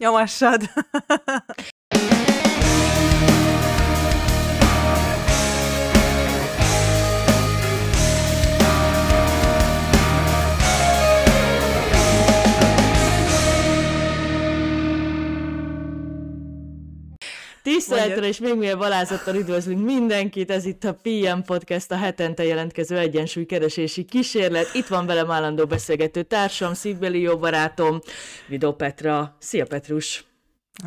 [0.00, 0.68] É um achado.
[17.88, 22.98] Tisztelettel és még milyen balázattal üdvözlünk mindenkit, ez itt a PM Podcast, a hetente jelentkező
[22.98, 24.74] egyensúlykeresési kísérlet.
[24.74, 28.00] Itt van velem állandó beszélgető társam, szívbeli jó barátom,
[28.46, 29.36] Vidó Petra.
[29.38, 30.24] Szia Petrus!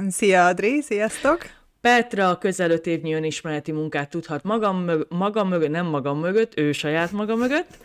[0.09, 1.45] Szia Adri, sziasztok!
[1.81, 6.71] Petra közel öt évnyi önismereti munkát tudhat magam, mög- magam mögött, nem magam mögött, ő
[6.71, 7.77] saját maga mögött.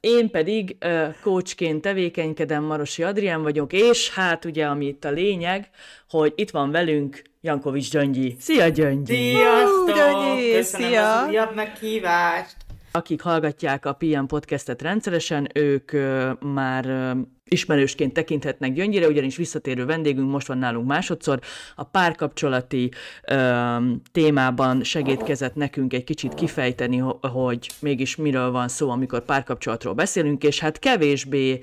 [0.00, 0.76] Én pedig
[1.22, 5.68] coachként tevékenykedem, Marosi Adrián vagyok, és hát ugye, ami itt a lényeg,
[6.08, 8.36] hogy itt van velünk Jankovics Gyöngyi.
[8.38, 9.14] Szia Gyöngyi!
[9.14, 9.94] Sziasztok!
[9.94, 11.20] Gyöngyi, Köszönöm szia!
[11.20, 12.56] az újabb meghívást!
[12.92, 17.10] Akik hallgatják a PM podcastet rendszeresen, ők ö, már ö,
[17.48, 21.40] ismerősként tekinthetnek Gyöngyire, ugyanis visszatérő vendégünk most van nálunk másodszor.
[21.74, 22.90] A párkapcsolati
[23.28, 23.76] ö,
[24.12, 30.44] témában segítkezett nekünk egy kicsit kifejteni, ho- hogy mégis miről van szó, amikor párkapcsolatról beszélünk,
[30.44, 31.60] és hát kevésbé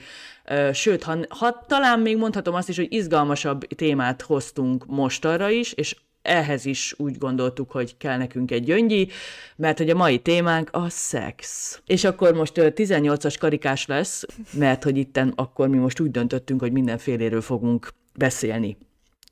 [0.74, 5.74] Sőt, ha, ha talán még mondhatom azt is, hogy izgalmasabb témát hoztunk most arra is,
[5.74, 9.08] és ehhez is úgy gondoltuk, hogy kell nekünk egy gyöngyi,
[9.56, 11.80] mert hogy a mai témánk a szex.
[11.86, 16.60] És akkor most ö, 18-as karikás lesz, mert hogy itten akkor mi most úgy döntöttünk,
[16.60, 18.78] hogy mindenféléről fogunk beszélni.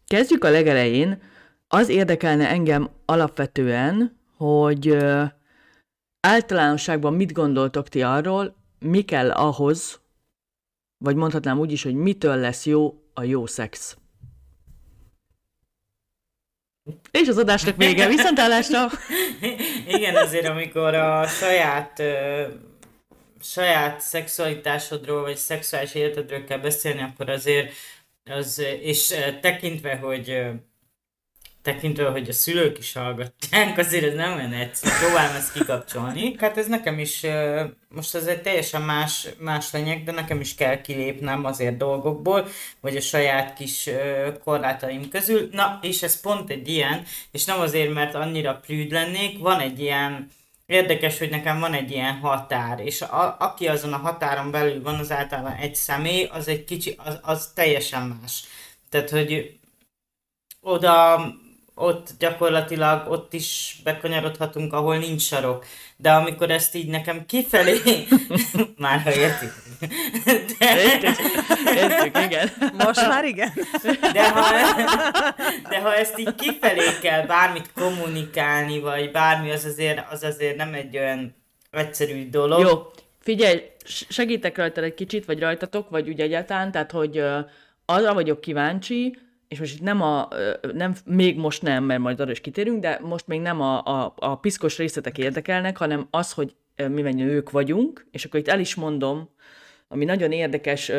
[0.08, 1.22] Kezdjük a legelején.
[1.68, 4.98] Az érdekelne engem alapvetően, hogy
[6.20, 10.00] általánosságban mit gondoltok ti arról, mi kell ahhoz,
[11.00, 13.98] vagy mondhatnám úgy is, hogy mitől lesz jó a jó szex.
[17.12, 18.08] És az adásnak vége.
[18.08, 18.88] Viszontlátásra!
[19.96, 22.44] Igen, azért amikor a saját ö,
[23.42, 27.72] saját szexualitásodról, vagy szexuális életedről kell beszélni, akkor azért
[28.26, 30.42] az, és tekintve, hogy
[31.62, 36.36] tekintve, hogy a szülők is hallgatják, azért ez nem olyan egyszerű, próbálom ezt kikapcsolni.
[36.38, 37.26] Hát ez nekem is,
[37.90, 42.48] most ez egy teljesen más, más lényeg, de nekem is kell kilépnem azért dolgokból,
[42.80, 43.90] vagy a saját kis
[44.44, 45.50] korlátaim közül.
[45.52, 49.80] Na, és ez pont egy ilyen, és nem azért, mert annyira prűd lennék, van egy
[49.80, 50.30] ilyen,
[50.70, 54.96] Érdekes, hogy nekem van egy ilyen határ, és a, aki azon a határon belül van,
[54.96, 58.44] az általában egy személy, az egy kicsi, az, az teljesen más.
[58.90, 59.60] Tehát, hogy
[60.62, 61.18] oda,
[61.82, 65.66] ott gyakorlatilag, ott is bekanyarodhatunk, ahol nincs sarok.
[65.98, 67.80] De amikor ezt így nekem kifelé,
[68.78, 69.50] már ha értik.
[70.60, 70.76] De,
[71.76, 72.50] Értjük, igen.
[72.78, 73.54] Most már igen.
[74.14, 74.46] de, ha,
[75.70, 80.74] de ha ezt így kifelé kell bármit kommunikálni, vagy bármi, az azért, az azért nem
[80.74, 81.36] egy olyan
[81.72, 82.60] egyszerű dolog.
[82.60, 83.62] Jó, figyelj,
[84.10, 87.40] segítek rajta egy kicsit, vagy rajtatok, vagy úgy egyáltalán, tehát, hogy ö,
[87.86, 89.18] arra vagyok kíváncsi,
[89.50, 90.28] és most itt nem a,
[90.74, 94.14] nem, még most nem, mert majd arra is kitérünk, de most még nem a, a,
[94.16, 98.48] a piszkos részletek érdekelnek, hanem az, hogy ö, mi mennyi nők vagyunk, és akkor itt
[98.48, 99.30] el is mondom,
[99.88, 100.92] ami nagyon érdekes,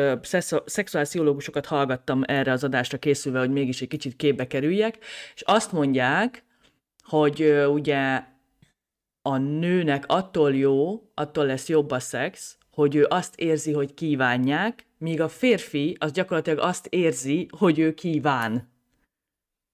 [0.65, 4.97] szexuálpszichológusokat hallgattam erre az adásra készülve, hogy mégis egy kicsit képbe kerüljek,
[5.35, 6.43] és azt mondják,
[7.03, 8.23] hogy ugye
[9.21, 14.85] a nőnek attól jó, attól lesz jobb a szex, hogy ő azt érzi, hogy kívánják,
[14.97, 18.69] míg a férfi az gyakorlatilag azt érzi, hogy ő kíván.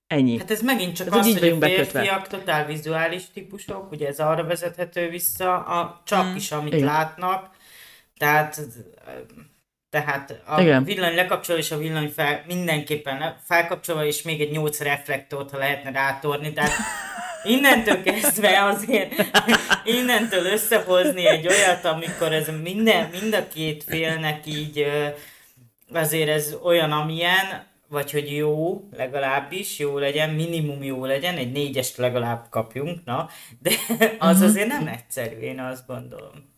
[0.07, 0.37] Ennyi.
[0.37, 1.99] Hát ez megint csak úgy az, így hogy a vagyunk bekötve.
[1.99, 6.35] férfiak totál vizuális típusok, ugye ez arra vezethető vissza, a, csak Mm.
[6.35, 6.85] is, amit Igen.
[6.85, 7.55] látnak,
[8.17, 8.61] tehát
[9.89, 10.83] tehát a Igen.
[10.83, 15.91] villany lekapcsol és a villany fel, mindenképpen felkapcsolva, és még egy 8 reflektort, ha lehetne
[15.91, 16.71] rátorni, tehát
[17.43, 19.13] innentől kezdve azért,
[19.83, 24.85] innentől összehozni egy olyat, amikor ez minden, mind a két félnek így
[25.93, 31.97] azért ez olyan, amilyen, vagy hogy jó, legalábbis jó legyen, minimum jó legyen, egy négyest
[31.97, 33.71] legalább kapjunk, na, de
[34.19, 36.55] az azért nem egyszerű, én azt gondolom.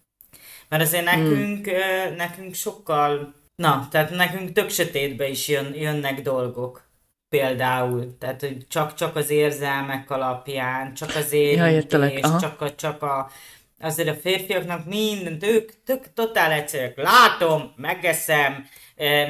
[0.70, 6.88] Mert azért nekünk, ö, nekünk sokkal, na, tehát nekünk tök sötétbe is jön, jönnek dolgok.
[7.30, 12.40] Például, tehát hogy csak, csak az érzelmek alapján, csak az érintés, aha.
[12.40, 13.32] csak a, csak a,
[13.80, 16.98] azért a férfiaknak mindent, ők tök totál egyszerűek.
[16.98, 18.66] Látom, megeszem,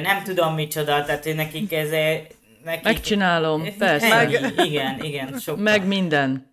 [0.02, 1.90] nem tudom micsoda, tehát hogy nekik ez...
[2.64, 4.08] Nekik, Megcsinálom, persze.
[4.08, 5.62] Meg, igen, igen, sokkal.
[5.62, 6.49] meg minden.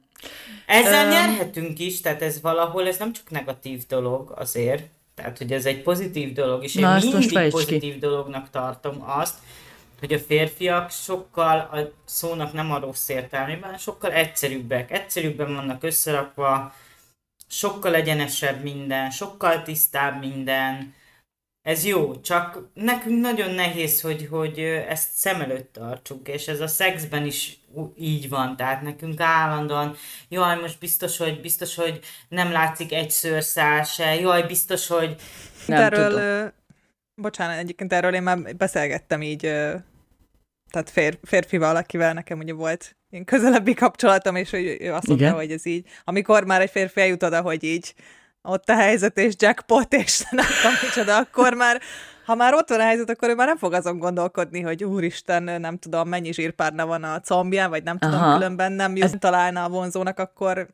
[0.68, 1.12] Ezzel Öm.
[1.12, 4.84] nyerhetünk is, tehát ez valahol, ez nem csak negatív dolog azért,
[5.16, 7.64] tehát hogy ez egy pozitív dolog, és én Na, most mindig fejtsd ki.
[7.64, 9.36] pozitív dolognak tartom azt,
[10.00, 16.74] hogy a férfiak sokkal, a szónak nem a rossz értelmében, sokkal egyszerűbbek, egyszerűbben vannak összerakva,
[17.48, 20.94] sokkal egyenesebb minden, sokkal tisztább minden,
[21.68, 26.68] ez jó, csak nekünk nagyon nehéz, hogy, hogy ezt szem előtt tartsuk, és ez a
[26.68, 27.60] szexben is
[27.98, 29.96] így van, tehát nekünk állandóan,
[30.30, 32.00] jaj, most biztos, hogy biztos, hogy
[32.30, 35.16] nem látszik egy szőrszál se, jaj, biztos, hogy
[35.66, 36.52] nem erről, tudom.
[37.16, 39.40] bocsánat, egyébként erről én már beszélgettem így,
[40.70, 45.26] tehát fér, férfival, akivel nekem ugye volt én közelebbi kapcsolatom, és hogy ő azt mondta,
[45.26, 45.38] Igen?
[45.38, 47.94] hogy ez így, amikor már egy férfi eljut oda, hogy így
[48.48, 51.82] ott a helyzet, és jackpot, és nem tudom micsoda, akkor már,
[52.26, 55.44] ha már ott van a helyzet, akkor ő már nem fog azon gondolkodni, hogy úristen,
[55.44, 58.34] nem tudom, mennyi zsírpárna van a combján, vagy nem tudom, Aha.
[58.34, 59.14] különben nem jut, Ez...
[59.20, 60.68] találna a vonzónak, akkor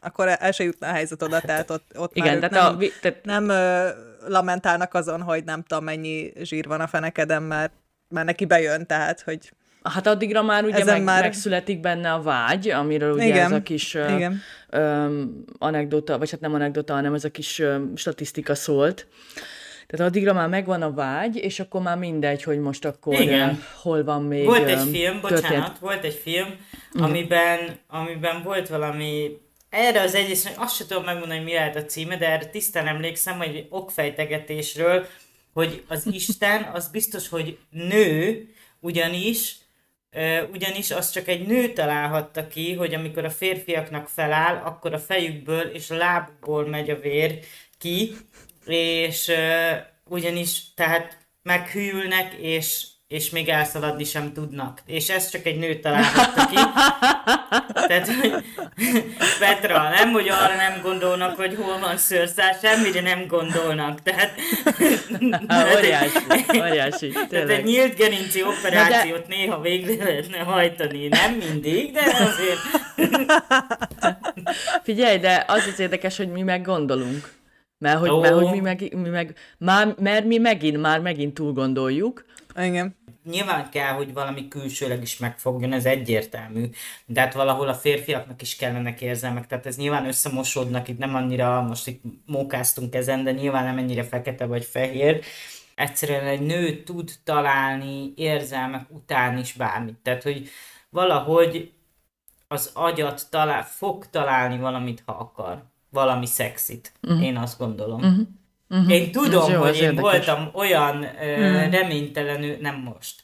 [0.00, 2.84] akkor el se jutna a helyzet oda, tehát ott, ott Igen, már tehát nem, a,
[3.00, 3.24] tehát...
[3.24, 3.88] nem ö,
[4.26, 7.72] lamentálnak azon, hogy nem tudom, mennyi zsír van a fenekeden, mert,
[8.08, 9.52] mert neki bejön, tehát, hogy
[9.92, 11.22] Hát addigra már ugye meg, már...
[11.22, 13.44] megszületik benne a vágy, amiről ugye Igen.
[13.44, 14.40] ez a kis Igen.
[14.70, 19.06] Öm, anekdota, vagy hát nem anekdota, hanem ez a kis öm, statisztika szólt.
[19.86, 23.62] Tehát addigra már megvan a vágy, és akkor már mindegy, hogy most akkor Igen.
[23.82, 25.78] hol van még Volt egy film, bocsánat, történt.
[25.78, 26.48] volt egy film,
[26.92, 27.58] amiben,
[27.88, 29.38] amiben volt valami
[29.70, 32.86] erre az egész, azt sem tudom megmondani, hogy mi lehet a címe, de erre tisztán
[32.86, 35.06] emlékszem, hogy okfejtegetésről,
[35.52, 38.48] hogy az Isten az biztos, hogy nő,
[38.80, 39.56] ugyanis
[40.52, 45.62] ugyanis az csak egy nő találhatta ki, hogy amikor a férfiaknak feláll, akkor a fejükből
[45.62, 47.38] és a lábukból megy a vér
[47.78, 48.16] ki,
[48.66, 49.32] és
[50.04, 54.82] ugyanis tehát meghűlnek, és és még elszaladni sem tudnak.
[54.86, 56.54] És ez csak egy nő találhatta ki.
[57.88, 58.44] Tehát, hogy
[59.40, 64.02] Petra, nem, hogy arra nem gondolnak, hogy hol van szőrszál, semmire nem gondolnak.
[64.02, 64.40] Tehát,
[65.48, 66.18] Há, óriási,
[66.60, 69.34] óriási, Tehát egy nyílt gerinci operációt de...
[69.34, 71.08] néha végre lehetne hajtani.
[71.08, 72.60] Nem mindig, de azért.
[74.82, 77.32] Figyelj, de az az érdekes, hogy mi meg gondolunk.
[77.78, 78.20] Mert hogy, oh.
[78.20, 82.24] mert, hogy mi meg, mi meg már, mert mi megint, már megint túl gondoljuk,
[82.56, 82.96] igen.
[83.30, 86.70] Nyilván kell, hogy valami külsőleg is megfogjon, ez egyértelmű.
[87.06, 91.62] De hát valahol a férfiaknak is kellenek érzelmek, tehát ez nyilván összemosódnak, itt nem annyira,
[91.62, 95.24] most itt mókáztunk ezen, de nyilván nem ennyire fekete vagy fehér.
[95.74, 99.96] Egyszerűen egy nő tud találni érzelmek után is bármit.
[100.02, 100.48] Tehát, hogy
[100.90, 101.72] valahogy
[102.48, 105.64] az agyat talál, fog találni valamit, ha akar.
[105.90, 106.92] Valami szexit.
[107.02, 107.22] Uh-huh.
[107.22, 108.02] Én azt gondolom.
[108.02, 108.26] Uh-huh.
[108.68, 108.92] Uh-huh.
[108.92, 110.00] Én tudom, jó, hogy én érdekes.
[110.00, 111.72] voltam olyan uh, uh-huh.
[111.72, 113.22] reménytelenül, nem most,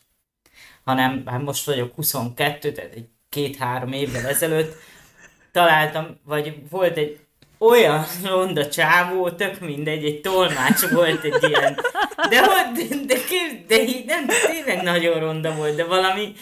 [0.84, 4.76] hanem hát most vagyok 22, tehát egy két-három évvel ezelőtt
[5.52, 7.18] találtam, vagy volt egy
[7.58, 11.78] olyan ronda csávó, tök mindegy, egy tolmács volt egy ilyen.
[12.28, 12.40] De,
[12.74, 13.16] de, de,
[13.66, 16.32] de, de nem, tényleg nagyon ronda volt, de valami,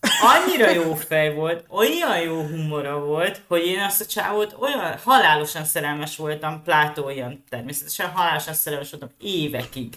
[0.00, 5.64] annyira jó fej volt, olyan jó humora volt, hogy én azt a csávót olyan halálosan
[5.64, 9.94] szerelmes voltam, Plátó olyan természetesen halálosan szerelmes voltam évekig.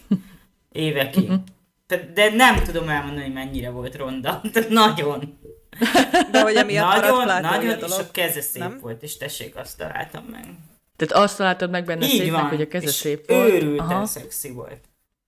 [0.72, 1.30] Évekig.
[1.30, 2.12] Uh-huh.
[2.14, 4.40] de nem tudom elmondani, mennyire volt ronda.
[4.52, 5.38] Tehát nagyon.
[6.30, 8.78] De hogy emiatt nagyon, nagyon, és a keze szép nem?
[8.80, 10.44] volt, és tessék, azt találtam meg.
[10.96, 12.48] Tehát azt találtad meg benne Így szépnek, van.
[12.48, 13.48] hogy a keze és szép volt?
[13.48, 14.80] őrülten szexi volt.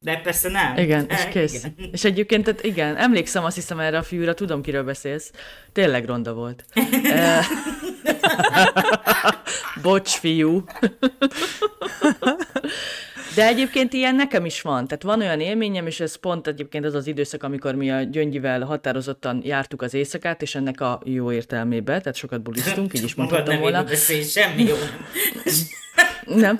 [0.05, 0.77] De persze nem.
[0.77, 1.55] Igen, és kész.
[1.55, 1.91] Igen.
[1.93, 5.31] És egyébként, tehát igen, emlékszem azt hiszem erre a fiúra, tudom, kiről beszélsz.
[5.73, 6.65] Tényleg ronda volt.
[9.83, 10.65] Bocs, fiú.
[13.35, 14.87] De egyébként ilyen nekem is van.
[14.87, 18.61] Tehát van olyan élményem, és ez pont egyébként az az időszak, amikor mi a Gyöngyivel
[18.61, 23.59] határozottan jártuk az éjszakát, és ennek a jó értelmébe, tehát sokat bulisztunk, így is mondhatom
[23.59, 23.83] volna.
[23.83, 24.75] Nem semmi jó.
[26.27, 26.57] Nem,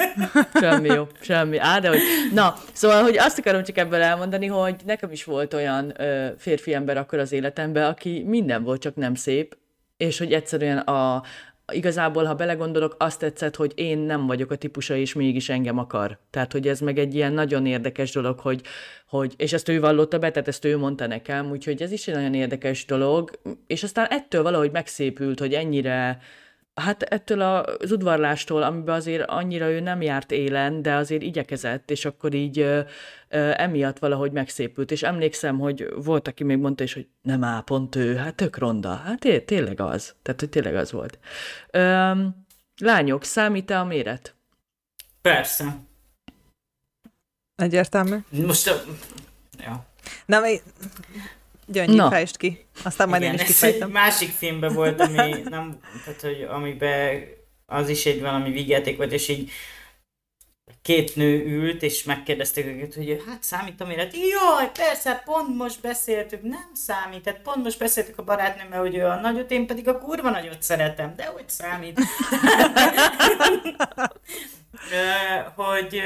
[0.55, 1.59] semmi jó, semmi.
[1.59, 2.01] Á, de hogy...
[2.33, 6.75] Na, szóval, hogy azt akarom csak ebből elmondani, hogy nekem is volt olyan ö, férfi
[6.75, 9.57] ember akkor az életemben, aki minden volt, csak nem szép,
[9.97, 11.23] és hogy egyszerűen a,
[11.73, 16.19] igazából, ha belegondolok, azt tetszett, hogy én nem vagyok a típusa, és mégis engem akar.
[16.31, 18.61] Tehát, hogy ez meg egy ilyen nagyon érdekes dolog, hogy,
[19.09, 22.15] hogy és ezt ő vallotta be, tehát ezt ő mondta nekem, úgyhogy ez is egy
[22.15, 23.31] nagyon érdekes dolog,
[23.67, 26.19] és aztán ettől valahogy megszépült, hogy ennyire,
[26.75, 32.05] Hát ettől az udvarlástól, amiben azért annyira ő nem járt élen, de azért igyekezett, és
[32.05, 32.81] akkor így ö,
[33.29, 34.91] ö, emiatt valahogy megszépült.
[34.91, 38.59] És emlékszem, hogy volt, aki még mondta is, hogy nem áll, pont ő, hát tök
[38.59, 38.95] ronda.
[38.95, 40.15] Hát té- tényleg az.
[40.23, 41.19] Tehát, hogy tényleg az volt.
[41.71, 42.13] Ö,
[42.81, 44.35] lányok, számít-e a méret?
[45.23, 45.77] Persze.
[47.57, 48.17] Egyértelmű.
[48.31, 48.83] Most a...
[49.59, 49.87] Ja.
[50.27, 50.45] Nem,
[51.67, 52.09] Gyöngyi, no.
[52.09, 52.67] fejtsd ki.
[52.85, 53.89] Aztán majd Igen, én is kifejtem.
[53.89, 57.23] egy másik filmben volt, ami, nem, tehát, hogy amiben
[57.67, 59.51] az is egy valami vigyáték volt, és így
[60.83, 64.15] két nő ült, és megkérdezték őket, hogy hát számít a méret.
[64.15, 69.05] Jaj, persze, pont most beszéltük, nem számít, tehát pont most beszéltük a barátnőmmel, hogy ő
[69.05, 72.01] a nagyot, én pedig a kurva nagyot szeretem, de hogy számít.
[75.57, 76.03] hogy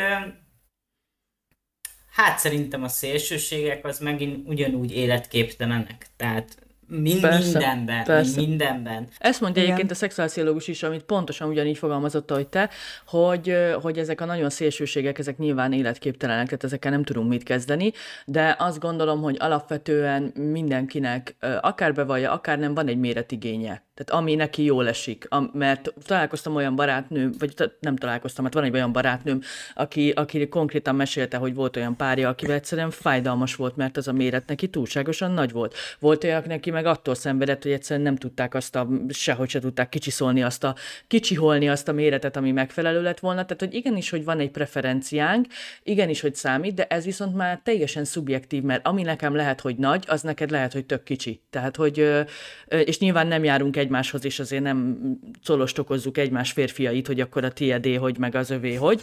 [2.18, 6.06] Hát szerintem a szélsőségek az megint ugyanúgy életképtelenek.
[6.16, 6.56] Tehát
[6.90, 8.40] Mind, persze, mindenben, persze.
[8.40, 9.08] mindenben.
[9.18, 9.75] Ezt mondja Igen.
[9.75, 12.70] egyébként a szexuálpszichológus is, amit pontosan ugyanígy fogalmazott, hogy te,
[13.06, 17.92] hogy, hogy ezek a nagyon szélsőségek, ezek nyilván életképtelenek, tehát ezekkel nem tudunk mit kezdeni,
[18.25, 23.82] de azt gondolom, hogy alapvetően mindenkinek akár bevallja, akár nem van egy méretigénye.
[23.99, 25.28] Tehát ami neki jól esik.
[25.52, 29.40] Mert találkoztam olyan barátnőm, vagy nem találkoztam, mert van egy olyan barátnőm,
[29.75, 34.12] aki, aki konkrétan mesélte, hogy volt olyan párja, akivel egyszerűen fájdalmas volt, mert az a
[34.12, 35.75] méret neki túlságosan nagy volt.
[35.99, 39.88] Volt olyan, neki meg attól szenvedett, hogy egyszerűen nem tudták azt a, sehogy se tudták
[39.88, 40.75] kicsiszolni azt a,
[41.07, 43.45] kicsiholni azt a méretet, ami megfelelő lett volna.
[43.45, 45.47] Tehát, hogy igenis, hogy van egy preferenciánk,
[45.83, 50.05] igenis, hogy számít, de ez viszont már teljesen szubjektív, mert ami nekem lehet, hogy nagy,
[50.07, 51.40] az neked lehet, hogy tök kicsi.
[51.50, 52.26] Tehát, hogy,
[52.69, 54.99] és nyilván nem járunk egymáshoz, és azért nem
[55.42, 59.02] szolostokozzuk egymás férfiait, hogy akkor a tiédé, hogy meg az övé, hogy.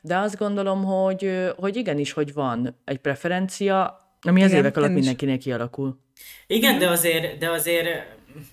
[0.00, 4.92] De azt gondolom, hogy, hogy igenis, hogy van egy preferencia, ami az Igen, évek alatt
[4.92, 5.98] mindenkinek kialakul.
[6.46, 7.88] Igen, de azért, de azért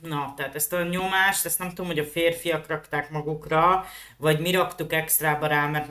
[0.01, 3.85] na, tehát ezt a nyomást, ezt nem tudom, hogy a férfiak rakták magukra,
[4.17, 5.89] vagy mi raktuk extrába rá, mert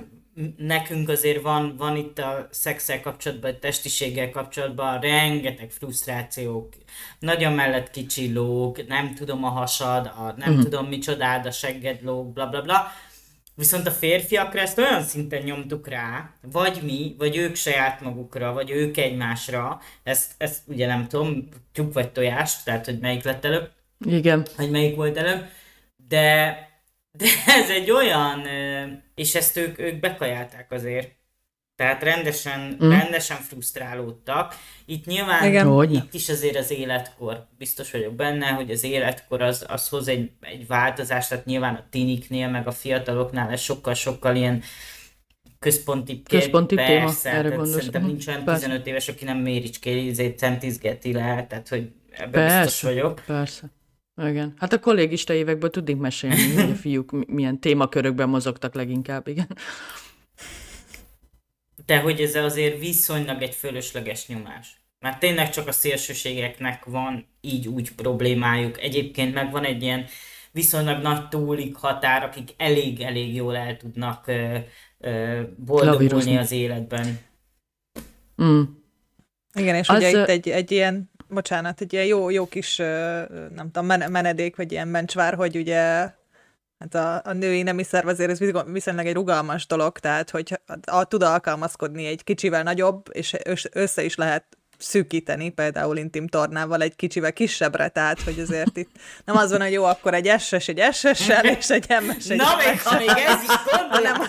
[0.56, 6.74] nekünk azért van, van itt a szexel kapcsolatban, a testiséggel kapcsolatban rengeteg frusztrációk,
[7.18, 10.62] nagyon mellett kicsillók, nem tudom a hasad, a nem uh-huh.
[10.62, 12.86] tudom micsodád, a segged lóg, bla bla bla.
[13.54, 18.70] Viszont a férfiakra ezt olyan szinten nyomtuk rá, vagy mi, vagy ők saját magukra, vagy
[18.70, 23.70] ők egymásra, ezt, ezt ugye nem tudom, tyúk vagy tojás, tehát hogy melyik lett előbb.
[24.06, 24.46] Igen.
[24.56, 25.44] Hogy melyik volt előbb.
[26.08, 26.56] De,
[27.12, 28.47] de ez egy olyan,
[29.14, 31.21] és ezt ők, ők bekajálták azért.
[31.76, 32.90] Tehát rendesen, mm.
[32.90, 34.54] rendesen frusztrálódtak.
[34.87, 35.92] Itt nyilván Igen.
[35.92, 40.31] itt is azért az életkor, biztos vagyok benne, hogy az életkor az, az hoz egy,
[40.40, 44.62] egy változást, tehát nyilván a tiniknél, meg a fiataloknál ez sokkal-sokkal ilyen
[45.59, 47.73] központi, központi persze, téma, erre gondolom.
[47.73, 52.83] Szerintem nincs olyan 15 éves, aki nem méricskélizét centizgeti le, tehát hogy ebben persze, biztos
[52.83, 53.23] vagyok.
[53.26, 53.71] Persze.
[54.16, 54.54] Igen.
[54.59, 59.57] Hát a kollégista évekből tudnék mesélni, hogy a fiúk milyen témakörökben mozogtak leginkább, igen.
[61.87, 64.81] De hogy ez azért viszonylag egy fölösleges nyomás.
[64.99, 68.81] Mert tényleg csak a szélsőségeknek van így úgy problémájuk.
[68.81, 70.07] Egyébként meg van egy ilyen
[70.52, 74.57] viszonylag nagy túlik határ, akik elég-elég jól el tudnak ö,
[74.99, 77.19] ö, boldogulni az életben.
[78.42, 78.62] Mm.
[79.54, 83.70] Igen, és az, ugye itt egy, egy ilyen, bocsánat, egy ilyen jó, jó kis, nem
[83.72, 86.10] tudom, menedék, vagy ilyen mencsvár, hogy ugye
[86.78, 90.96] hát a, a női nemi szerv azért ez viszonylag egy rugalmas dolog, tehát hogy a,
[90.96, 93.36] a, tud alkalmazkodni egy kicsivel nagyobb, és
[93.72, 94.44] össze is lehet
[94.82, 98.90] szűkíteni, például intim tornával egy kicsivel kisebbre, tehát hogy azért itt
[99.24, 102.56] nem az van, hogy jó, akkor egy SS, egy SS-sel, és egy MS, egy Na
[102.56, 104.20] még, ha még ez is gondolom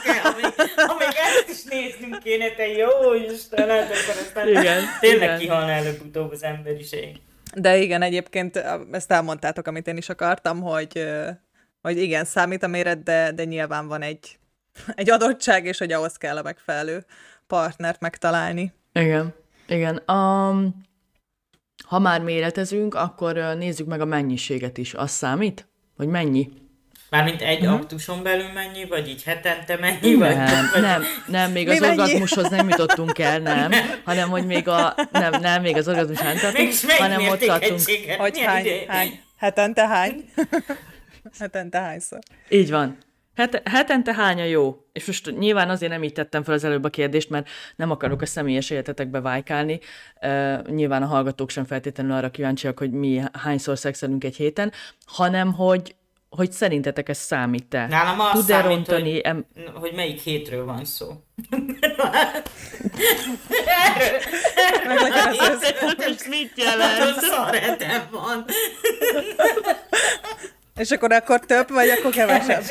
[0.75, 5.39] amíg ezt is néznünk kéne, te jó Istenet, akkor aztán igen, tényleg igen.
[5.39, 7.15] kihalna előbb-utóbb az emberiség.
[7.55, 11.05] De igen, egyébként ezt elmondtátok, amit én is akartam, hogy
[11.81, 14.39] hogy igen, számít a méret, de, de nyilván van egy,
[14.95, 17.05] egy adottság, és hogy ahhoz kell a megfelelő
[17.47, 18.73] partnert megtalálni.
[18.93, 19.33] Igen,
[19.73, 20.01] igen.
[20.07, 20.83] Um,
[21.87, 24.93] ha már méretezünk, akkor nézzük meg a mennyiséget is.
[24.93, 25.67] Az számít?
[25.95, 26.49] Hogy mennyi?
[27.09, 27.73] Mármint egy uh-huh.
[27.73, 30.15] aktuson belül mennyi, vagy így hetente mennyi?
[30.15, 30.81] Vagy, nem, vagy...
[30.81, 31.91] nem, nem, még Mi az mennyi?
[31.99, 33.71] orgazmushoz nem jutottunk el, nem,
[34.03, 37.79] hanem hogy még a, nem, nem, még az orgazmus nem tartunk, hanem ott tartunk.
[38.17, 40.25] Hogy hány, hány, hetente hány?
[41.39, 42.19] Hetente hányszor?
[42.49, 42.97] Így van.
[43.35, 44.85] Het, hetente hány a jó?
[44.91, 48.21] És most nyilván azért nem így tettem fel az előbb a kérdést, mert nem akarok
[48.21, 49.79] a személyes életetekbe vájkálni.
[50.21, 54.71] Uh, nyilván a hallgatók sem feltétlenül arra kíváncsiak, hogy mi hányszor szexelünk egy héten,
[55.05, 55.95] hanem hogy
[56.35, 57.87] hogy szerintetek ez számít-e?
[57.87, 59.45] Nálam az Tud-e számít, rontani, hogy, em...
[59.73, 61.07] hogy melyik hétről van szó.
[66.07, 67.19] Most mit jelent?
[67.19, 67.77] Szar
[68.11, 68.45] van.
[70.77, 72.63] És akkor akkor több, vagy akkor kevesebb?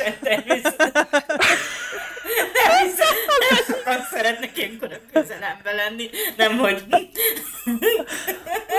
[3.49, 6.83] Nem sokan szeretnek ilyenkor a közelembe lenni, nem hogy...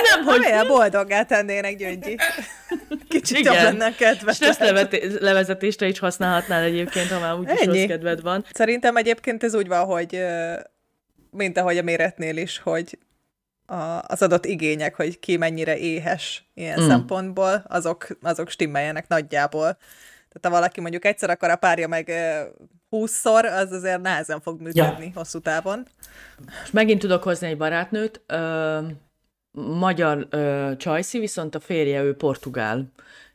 [0.02, 0.44] Nem, hogy...
[0.44, 2.16] Olyan boldoggá tennének, Gyöngyi.
[3.08, 3.54] Kicsit Igen.
[3.54, 4.34] jobb lenne kedves.
[4.34, 4.58] Stressz
[5.20, 8.44] levezetésre is használhatnál egyébként, ha már úgyis rossz kedved van.
[8.52, 10.24] Szerintem egyébként ez úgy van, hogy
[11.30, 12.98] mint ahogy a méretnél is, hogy
[13.66, 16.86] a, az adott igények, hogy ki mennyire éhes ilyen mm.
[16.86, 19.76] szempontból, azok, azok stimmeljenek nagyjából.
[20.28, 22.12] Tehát ha valaki mondjuk egyszer akar a párja meg
[22.88, 25.10] húszszor, az azért nehezen fog működni ja.
[25.14, 25.86] hosszú távon.
[26.64, 28.78] És megint tudok hozni egy barátnőt, ö,
[29.52, 32.92] magyar ö, csajszi, viszont a férje ő portugál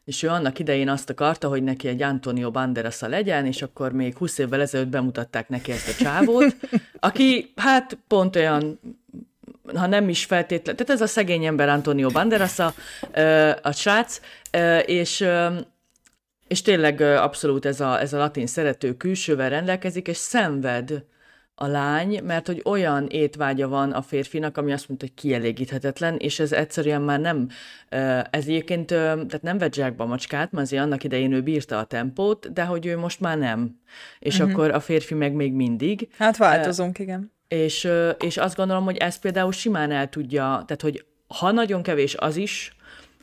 [0.10, 4.18] és ő annak idején azt akarta, hogy neki egy Antonio Banderasa legyen, és akkor még
[4.18, 6.56] 20 évvel ezelőtt bemutatták neki ezt a csávót,
[7.00, 8.80] aki hát pont olyan
[9.76, 12.74] ha nem is feltétlen, tehát ez a szegény ember Antonio Banderas a,
[13.62, 14.20] a srác,
[14.86, 15.28] és
[16.48, 21.04] és tényleg abszolút ez a, ez a latin szerető külsővel rendelkezik, és szenved
[21.56, 26.40] a lány, mert hogy olyan étvágya van a férfinak, ami azt mondta, hogy kielégíthetetlen, és
[26.40, 27.50] ez egyszerűen már nem,
[28.30, 31.84] ez egyébként, tehát nem vett zsákba a macskát, mert azért annak idején ő bírta a
[31.84, 33.80] tempót, de hogy ő most már nem.
[34.20, 34.52] És uh-huh.
[34.52, 36.10] akkor a férfi meg még mindig.
[36.18, 37.32] Hát változunk, igen.
[37.50, 37.90] És,
[38.20, 42.36] és azt gondolom, hogy ez például simán el tudja, tehát hogy ha nagyon kevés az
[42.36, 42.76] is,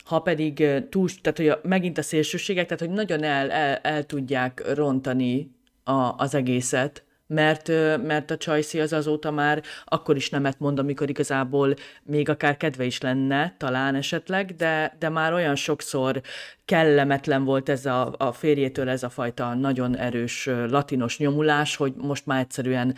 [0.05, 4.03] ha pedig túl, tehát hogy a, megint a szélsőségek, tehát hogy nagyon el, el, el
[4.05, 5.51] tudják rontani
[5.83, 7.67] a, az egészet, mert,
[8.03, 12.83] mert a Csajci az azóta már akkor is nemet mond, amikor igazából még akár kedve
[12.85, 16.21] is lenne, talán esetleg, de, de már olyan sokszor
[16.65, 22.25] kellemetlen volt ez a, a férjétől ez a fajta nagyon erős latinos nyomulás, hogy most
[22.25, 22.95] már egyszerűen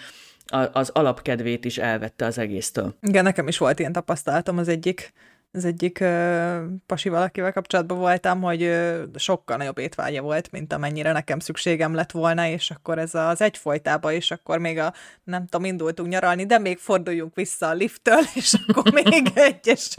[0.50, 2.96] az alapkedvét is elvette az egésztől.
[3.02, 5.14] Igen, nekem is volt ilyen tapasztalatom az egyik
[5.52, 11.12] az egyik ö, pasi valakivel kapcsolatban voltam, hogy ö, sokkal nagyobb étvágya volt, mint amennyire
[11.12, 15.66] nekem szükségem lett volna, és akkor ez az egyfolytában, és akkor még a, nem tudom,
[15.66, 19.96] indultunk nyaralni, de még forduljunk vissza a lifttől, és akkor még egyes.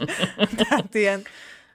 [0.55, 1.21] tehát ilyen,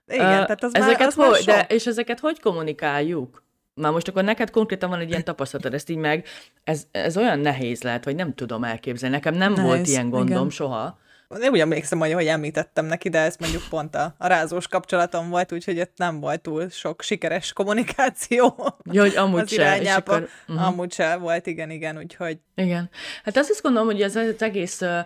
[0.06, 1.47] igen, uh, tehát az ezeket már, az hogy, már sok.
[1.47, 3.45] de, És ezeket hogy kommunikáljuk?
[3.80, 6.25] Már most akkor neked konkrétan van egy ilyen tapasztalatod, ezt így meg,
[6.64, 9.14] ez, ez olyan nehéz lehet, vagy nem tudom elképzelni.
[9.14, 10.50] Nekem nem nehéz, volt ilyen gondom igen.
[10.50, 14.68] soha nem úgy emlékszem, hogy, hogy említettem neki, de ez mondjuk pont a, a rázós
[14.68, 18.54] kapcsolatom volt, úgyhogy ott nem volt túl sok sikeres kommunikáció.
[18.90, 19.80] Ja, hogy amúgy az se.
[19.80, 20.66] És akkor, uh-huh.
[20.66, 22.38] Amúgy se volt, igen, igen, úgyhogy...
[22.54, 22.90] Igen.
[23.25, 24.99] Hát azt is gondolom, hogy ez az egész uh,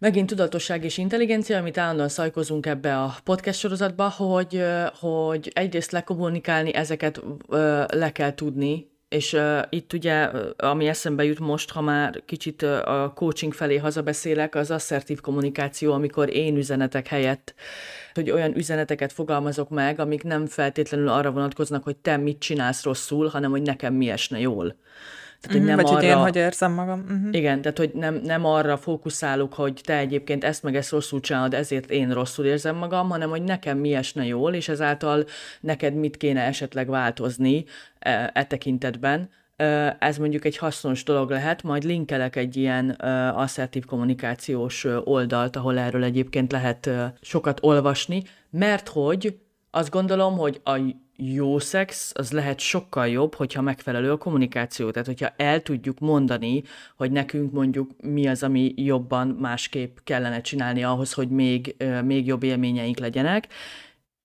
[0.00, 4.62] megint tudatosság és intelligencia, amit állandóan szajkozunk ebbe a podcast sorozatba, hogy,
[5.00, 7.22] hogy egyrészt lekommunikálni, ezeket
[7.88, 10.22] le kell tudni, és uh, itt ugye,
[10.56, 15.92] ami eszembe jut most, ha már kicsit uh, a coaching felé hazabeszélek, az asszertív kommunikáció,
[15.92, 17.54] amikor én üzenetek helyett,
[18.14, 23.28] hogy olyan üzeneteket fogalmazok meg, amik nem feltétlenül arra vonatkoznak, hogy te mit csinálsz rosszul,
[23.28, 24.76] hanem hogy nekem mi esne jól.
[25.40, 27.00] Tehát, hogy mhm, nem Vagy arra, hogy én hogy érzem magam.
[27.00, 27.28] Uh-huh.
[27.30, 31.54] Igen, tehát hogy nem, nem arra fókuszálok, hogy te egyébként ezt meg ezt rosszul csinálod,
[31.54, 35.24] ezért én rosszul érzem magam, hanem hogy nekem mi esne jól, és ezáltal
[35.60, 37.64] neked mit kéne esetleg változni
[37.98, 39.30] e, e tekintetben.
[39.98, 42.90] Ez mondjuk egy hasznos dolog lehet, majd linkelek egy ilyen
[43.34, 49.38] asszertív kommunikációs oldalt, ahol erről egyébként lehet sokat olvasni, mert hogy
[49.70, 50.78] azt gondolom, hogy a
[51.22, 54.90] jó szex az lehet sokkal jobb, hogyha megfelelő a kommunikáció.
[54.90, 56.62] Tehát, hogyha el tudjuk mondani,
[56.96, 62.42] hogy nekünk mondjuk mi az, ami jobban másképp kellene csinálni ahhoz, hogy még, még jobb
[62.42, 63.46] élményeink legyenek.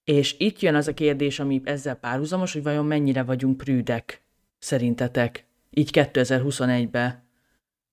[0.03, 4.21] És itt jön az a kérdés, ami ezzel párhuzamos, hogy vajon mennyire vagyunk prűdek
[4.59, 7.23] szerintetek, így 2021-ben.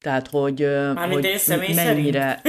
[0.01, 0.61] Tehát, hogy,
[0.95, 2.41] Mármint hogy mennyire...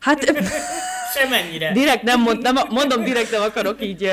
[0.00, 0.24] Hát
[1.14, 1.72] Semennyire.
[1.72, 4.10] Direkt nem, mond, nem mondom, direkt nem akarok így uh,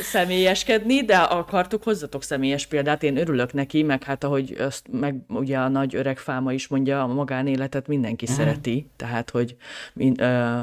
[0.00, 5.58] személyeskedni, de akartok, hozzatok személyes példát, én örülök neki, meg hát ahogy azt meg ugye
[5.58, 8.34] a nagy öreg fáma is mondja, a magánéletet mindenki mm.
[8.34, 9.56] szereti, tehát hogy
[9.92, 10.16] min, uh,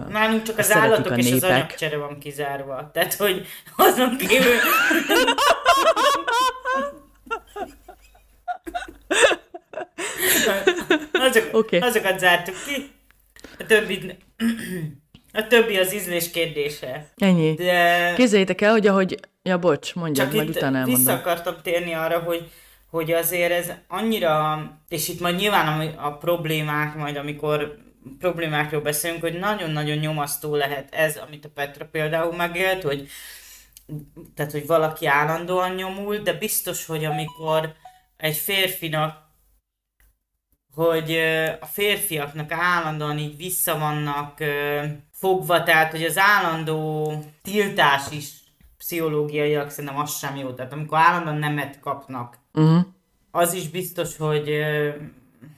[0.10, 4.54] Nálunk csak az állatok és az anyagcsere van kizárva, tehát hogy azon kívül...
[11.12, 11.80] Azok, okay.
[11.80, 12.92] Azokat zártuk ki,
[13.60, 14.16] a többit
[15.36, 17.10] a többi az ízlés kérdése.
[17.16, 17.54] Ennyi.
[17.54, 18.14] De...
[18.16, 19.20] Képzeljétek el, hogy ahogy...
[19.44, 21.04] Ja, bocs, mondjad, Csak majd utána elmondom.
[21.04, 22.52] vissza akartam térni arra, hogy,
[22.90, 27.78] hogy azért ez annyira, és itt majd nyilván a, a problémák, majd amikor
[28.20, 33.08] problémákról beszélünk, hogy nagyon-nagyon nyomasztó lehet ez, amit a Petra például megélt, hogy
[34.36, 37.74] tehát, hogy valaki állandóan nyomul, de biztos, hogy amikor
[38.18, 39.24] egy férfinak
[40.76, 41.16] hogy
[41.60, 44.40] a férfiaknak állandóan így vissza vannak
[45.20, 48.30] fogva, tehát hogy az állandó tiltás is
[48.78, 50.54] pszichológiaiak szerintem az sem jó.
[50.54, 52.86] Tehát amikor állandóan nemet kapnak, uh-huh.
[53.32, 54.50] az is biztos, hogy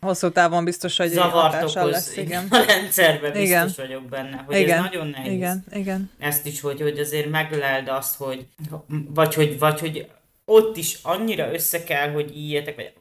[0.02, 2.48] Hosszú távon biztos, hogy zavart okoz lesz, igen.
[2.50, 3.72] a rendszerben, biztos igen.
[3.76, 4.78] vagyok benne, hogy igen.
[4.78, 5.34] ez nagyon nehéz.
[5.34, 6.12] Igen, igen.
[6.20, 8.48] Ezt is, hogy, hogy azért megleld azt, hogy
[8.88, 10.08] vagy hogy, vagy hogy
[10.46, 12.94] ott is annyira össze kell, hogy íjetek, vagy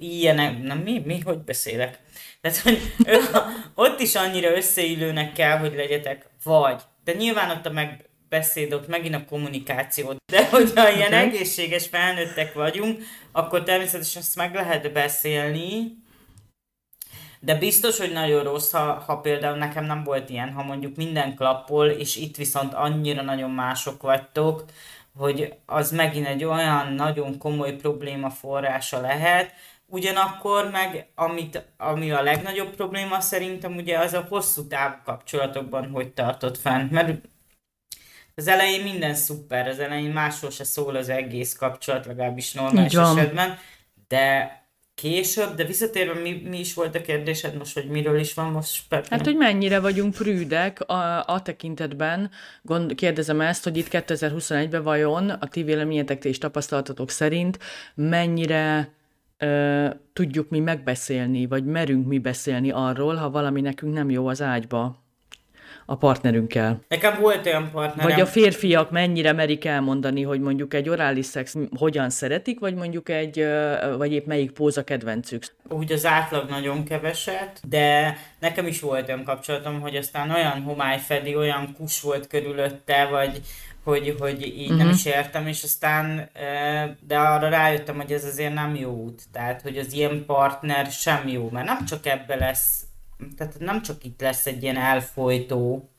[0.00, 1.98] ilyenek, na mi, mi, hogy beszélek?
[2.40, 2.92] Tehát, hogy
[3.74, 6.82] ott is annyira összeillőnek kell, hogy legyetek, vagy.
[7.04, 10.14] De nyilván ott a megbeszéd, ott megint a kommunikáció.
[10.32, 11.26] De hogyha ilyen okay.
[11.26, 15.98] egészséges felnőttek vagyunk, akkor természetesen ezt meg lehet beszélni,
[17.42, 21.34] de biztos, hogy nagyon rossz, ha, ha például nekem nem volt ilyen, ha mondjuk minden
[21.34, 24.64] klappol, és itt viszont annyira nagyon mások vagytok,
[25.18, 29.52] hogy az megint egy olyan nagyon komoly probléma forrása lehet,
[29.90, 36.12] ugyanakkor meg, amit, ami a legnagyobb probléma szerintem ugye az a hosszú távú kapcsolatokban hogy
[36.12, 37.28] tartott fent, mert
[38.34, 43.58] az elején minden szuper, az elején másról se szól az egész kapcsolat, legalábbis normális esetben,
[44.08, 44.58] de
[44.94, 48.82] később, de visszatérve mi, mi is volt a kérdésed most, hogy miről is van most
[48.88, 49.06] Pepi?
[49.10, 52.30] Hát, hogy mennyire vagyunk prűdek a, a tekintetben,
[52.62, 57.58] gond, kérdezem ezt, hogy itt 2021-ben vajon a ti véleményetek és tapasztalatatok szerint
[57.94, 58.92] mennyire
[59.40, 64.42] ö, tudjuk mi megbeszélni, vagy merünk mi beszélni arról, ha valami nekünk nem jó az
[64.42, 65.08] ágyba
[65.90, 66.80] a partnerünkkel.
[66.88, 68.10] Nekem volt olyan partnerem.
[68.10, 73.08] Vagy a férfiak mennyire merik elmondani, hogy mondjuk egy orális szex hogyan szeretik, vagy mondjuk
[73.08, 73.46] egy,
[73.96, 75.44] vagy épp melyik póza kedvencük.
[75.68, 80.98] Úgy az átlag nagyon keveset, de nekem is volt olyan kapcsolatom, hogy aztán olyan homály
[80.98, 83.40] fedi, olyan kus volt körülötte, vagy
[83.84, 84.76] hogy, hogy így uh-huh.
[84.76, 84.94] nem mhm.
[84.94, 86.30] is értem, és aztán,
[87.00, 89.22] de arra rájöttem, hogy ez azért nem jó út.
[89.32, 92.84] Tehát, hogy az ilyen partner sem jó, mert nem csak ebbe lesz
[93.36, 95.90] tehát nem csak itt lesz egy ilyen elfolytó,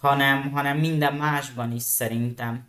[0.00, 2.66] hanem, hanem minden másban is szerintem.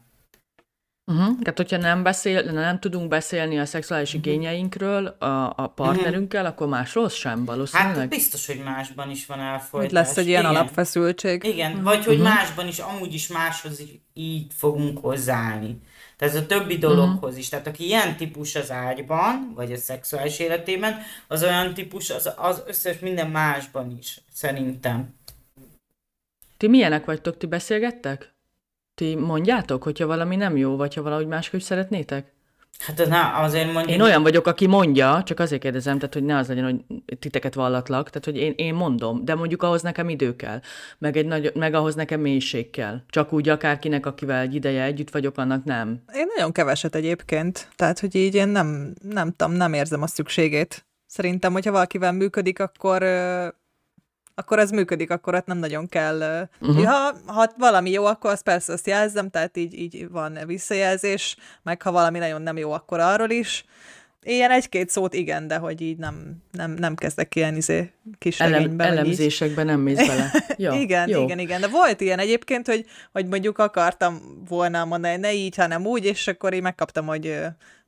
[1.07, 1.39] Uh-huh.
[1.39, 4.25] Tehát, hogyha nem, beszél, nem tudunk beszélni a szexuális uh-huh.
[4.25, 6.55] igényeinkről a, a partnerünkkel, uh-huh.
[6.55, 7.95] akkor másról sem valószínűleg?
[7.95, 9.89] Hát biztos, hogy másban is van elfolytás.
[9.89, 10.55] Hogy lesz egy ilyen Igen.
[10.55, 11.43] alapfeszültség.
[11.43, 11.83] Igen, uh-huh.
[11.83, 12.33] vagy hogy uh-huh.
[12.33, 15.81] másban is, amúgy is máshoz így fogunk hozzáállni.
[16.17, 17.37] Tehát ez a többi dologhoz uh-huh.
[17.37, 17.49] is.
[17.49, 22.63] Tehát aki ilyen típus az ágyban, vagy a szexuális életében, az olyan típus az, az
[22.67, 25.13] összes minden másban is, szerintem.
[26.57, 27.37] Ti milyenek vagytok?
[27.37, 28.34] Ti beszélgettek?
[28.95, 32.33] Ti mondjátok, hogyha valami nem jó, vagy ha valahogy máshogy szeretnétek?
[32.79, 33.95] Hát na, azért mondjuk...
[33.95, 37.53] Én olyan vagyok, aki mondja, csak azért kérdezem, tehát hogy ne az legyen, hogy titeket
[37.53, 40.59] vallatlak, tehát hogy én, én mondom, de mondjuk ahhoz nekem idő kell,
[40.97, 43.01] meg, egy nagy, meg ahhoz nekem mélység kell.
[43.09, 46.03] Csak úgy akárkinek, akivel egy ideje együtt vagyok, annak nem.
[46.13, 50.85] Én nagyon keveset egyébként, tehát hogy így én nem, nem tudom, nem érzem a szükségét.
[51.05, 53.03] Szerintem, hogyha valakivel működik, akkor
[54.35, 56.47] akkor ez működik, akkor ott nem nagyon kell.
[56.61, 56.85] Uh-huh.
[56.85, 61.81] Ha, ha valami jó, akkor azt persze azt jelzem, tehát így, így van visszajelzés, meg
[61.81, 63.65] ha valami nagyon nem jó, akkor arról is.
[64.23, 68.79] Ilyen egy-két szót igen, de hogy így nem, nem, nem kezdek ilyen izé, kis Elem.
[68.79, 70.31] Elemzésekben nem mész bele.
[70.57, 71.23] Ja, igen, jó.
[71.23, 71.61] igen, igen.
[71.61, 76.27] De volt ilyen egyébként, hogy, hogy mondjuk akartam volna mondani, ne így, hanem úgy, és
[76.27, 77.39] akkor én megkaptam, hogy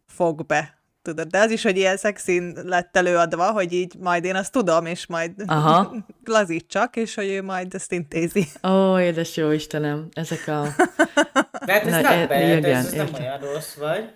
[0.05, 0.76] fog be
[1.07, 4.85] tudod, de az is, hogy ilyen szexin lett előadva, hogy így majd én azt tudom,
[4.85, 5.95] és majd Aha.
[6.25, 8.47] lazítsak, és hogy ő majd ezt intézi.
[8.67, 10.61] Ó, édes jó Istenem, ezek a...
[11.65, 14.09] Mert ez Na, nem e, bejött, ez, ez nem olyan rossz, vagy?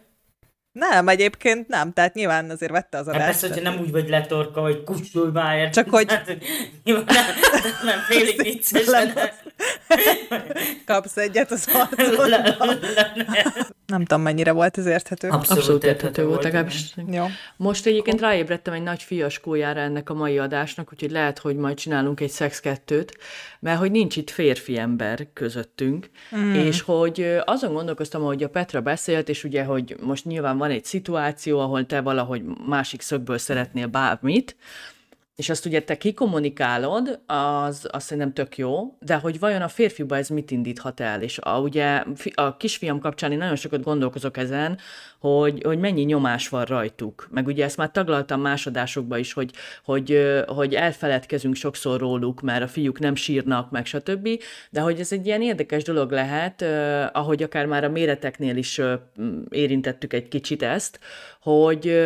[0.72, 3.24] Nem, egyébként nem, tehát nyilván azért vette az adást.
[3.24, 6.12] Hát persze, hogyha nem úgy vagy letorka, hogy kussulj már, Csak hogy...
[6.12, 6.38] Hát,
[6.84, 7.26] nyilván nem,
[7.84, 8.86] nem félig vicces.
[10.86, 12.28] Kapsz egyet az arcodba.
[13.86, 15.28] nem tudom, mennyire volt ez érthető.
[15.28, 16.94] Abszolút, Abszolút érthető volt, legalábbis.
[17.12, 17.26] Jó.
[17.58, 22.20] Most egyébként ráébredtem egy nagy fiaskójára ennek a mai adásnak, úgyhogy lehet, hogy majd csinálunk
[22.20, 23.18] egy szex kettőt,
[23.60, 26.54] mert hogy nincs itt férfi ember közöttünk, mm.
[26.54, 30.86] és hogy azon gondolkoztam, hogy a Petra beszélt, és ugye, hogy most nyilván van egy
[30.86, 34.56] szituáció, ahol te valahogy másik szögből szeretnél bármit,
[35.36, 40.18] és azt ugye te kikommunikálod, az azt szerintem tök jó, de hogy vajon a férfiba
[40.18, 41.22] ez mit indíthat el?
[41.22, 44.78] És a, ugye a kisfiam kapcsán én nagyon sokat gondolkozok ezen,
[45.20, 47.28] hogy, hogy mennyi nyomás van rajtuk.
[47.32, 49.52] Meg ugye ezt már taglaltam másodásokba is, hogy,
[49.84, 54.30] hogy, hogy elfeledkezünk sokszor róluk, mert a fiúk nem sírnak, meg stb.
[54.70, 56.62] De hogy ez egy ilyen érdekes dolog lehet,
[57.14, 58.82] ahogy akár már a méreteknél is
[59.50, 61.00] érintettük egy kicsit ezt,
[61.42, 62.00] hogy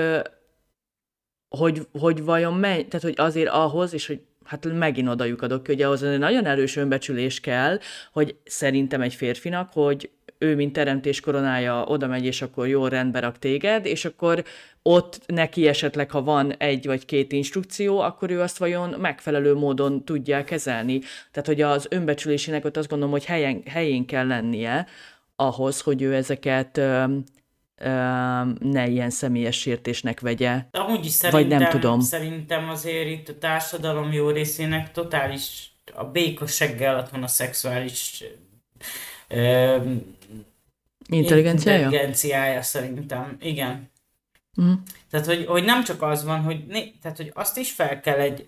[1.55, 5.71] hogy, hogy vajon menj, tehát hogy azért ahhoz, és hogy hát megint oda lyukadok ki,
[5.71, 7.79] hogy ahhoz egy nagyon erős önbecsülés kell,
[8.11, 13.19] hogy szerintem egy férfinak, hogy ő, mint teremtés koronája oda megy, és akkor jó rendbe
[13.19, 14.43] rak téged, és akkor
[14.81, 20.03] ott neki esetleg, ha van egy vagy két instrukció, akkor ő azt vajon megfelelő módon
[20.03, 20.99] tudja kezelni.
[21.31, 24.87] Tehát, hogy az önbecsülésének ott azt gondolom, hogy helyen, helyén kell lennie
[25.35, 26.81] ahhoz, hogy ő ezeket
[28.59, 30.65] ne ilyen személyes sértésnek vegye.
[30.71, 31.99] Amúgy is vagy nem tudom.
[31.99, 38.23] Szerintem azért itt a társadalom jó részének totális a béka segge alatt van a szexuális
[41.07, 41.83] intelligenciája?
[41.83, 43.37] intelligenciája szerintem.
[43.41, 43.91] Igen.
[44.61, 44.73] Mm.
[45.09, 48.19] Tehát, hogy, hogy nem csak az van, hogy, né, tehát, hogy azt is fel kell
[48.19, 48.45] egy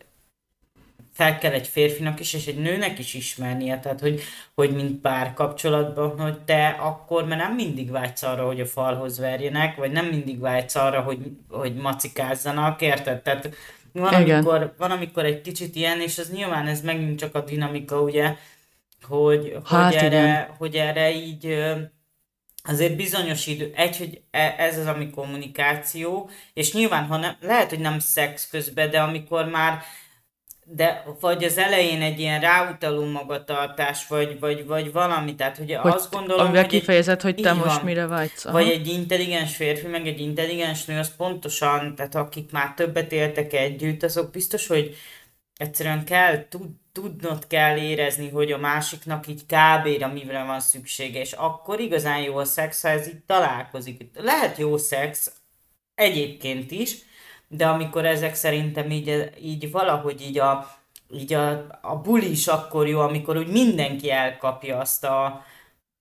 [1.18, 4.22] fel kell egy férfinak is, és egy nőnek is ismernie, tehát hogy,
[4.56, 9.20] hogy mint pár kapcsolatban, hogy te akkor, mert nem mindig vágysz arra, hogy a falhoz
[9.20, 13.22] verjenek, vagy nem mindig vágysz arra, hogy, hogy macikázzanak, érted?
[13.22, 13.50] Tehát
[13.92, 18.02] van amikor, van, amikor egy kicsit ilyen, és az nyilván ez megint csak a dinamika,
[18.02, 18.36] ugye,
[19.02, 21.58] hogy, hát hogy, erre, hogy erre így
[22.64, 27.70] azért bizonyos idő, egy, hogy e, ez az, ami kommunikáció, és nyilván, ha nem, lehet,
[27.70, 29.82] hogy nem szex közben, de amikor már
[30.70, 35.92] de vagy az elején egy ilyen ráutaló magatartás, vagy, vagy, vagy valami, tehát hogy, hogy
[35.92, 38.46] azt gondolom, amivel hogy kifejezed, hogy te most van, mire vágysz.
[38.46, 38.58] Aha.
[38.58, 43.54] Vagy egy intelligens férfi, meg egy intelligens nő, az pontosan, tehát akik már többet éltek
[43.54, 44.96] együtt, azok biztos, hogy
[45.56, 51.32] egyszerűen kell, tud, tudnod kell érezni, hogy a másiknak így kb mire van szüksége, és
[51.32, 54.02] akkor igazán jó a szex, ha ez így találkozik.
[54.14, 55.32] Lehet jó szex,
[55.96, 56.96] egyébként is,
[57.48, 60.78] de amikor ezek szerintem így, így valahogy így a,
[61.14, 65.46] így a, a buli is akkor jó, amikor úgy mindenki elkapja azt a...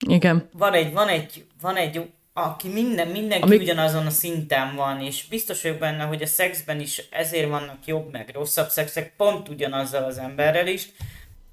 [0.07, 0.49] Igen.
[0.53, 3.61] Van egy, van egy, van egy aki minden, mindenki Amik...
[3.61, 8.11] ugyanazon a szinten van, és biztos vagyok benne, hogy a szexben is ezért vannak jobb
[8.11, 10.89] meg rosszabb szexek, pont ugyanazzal az emberrel is,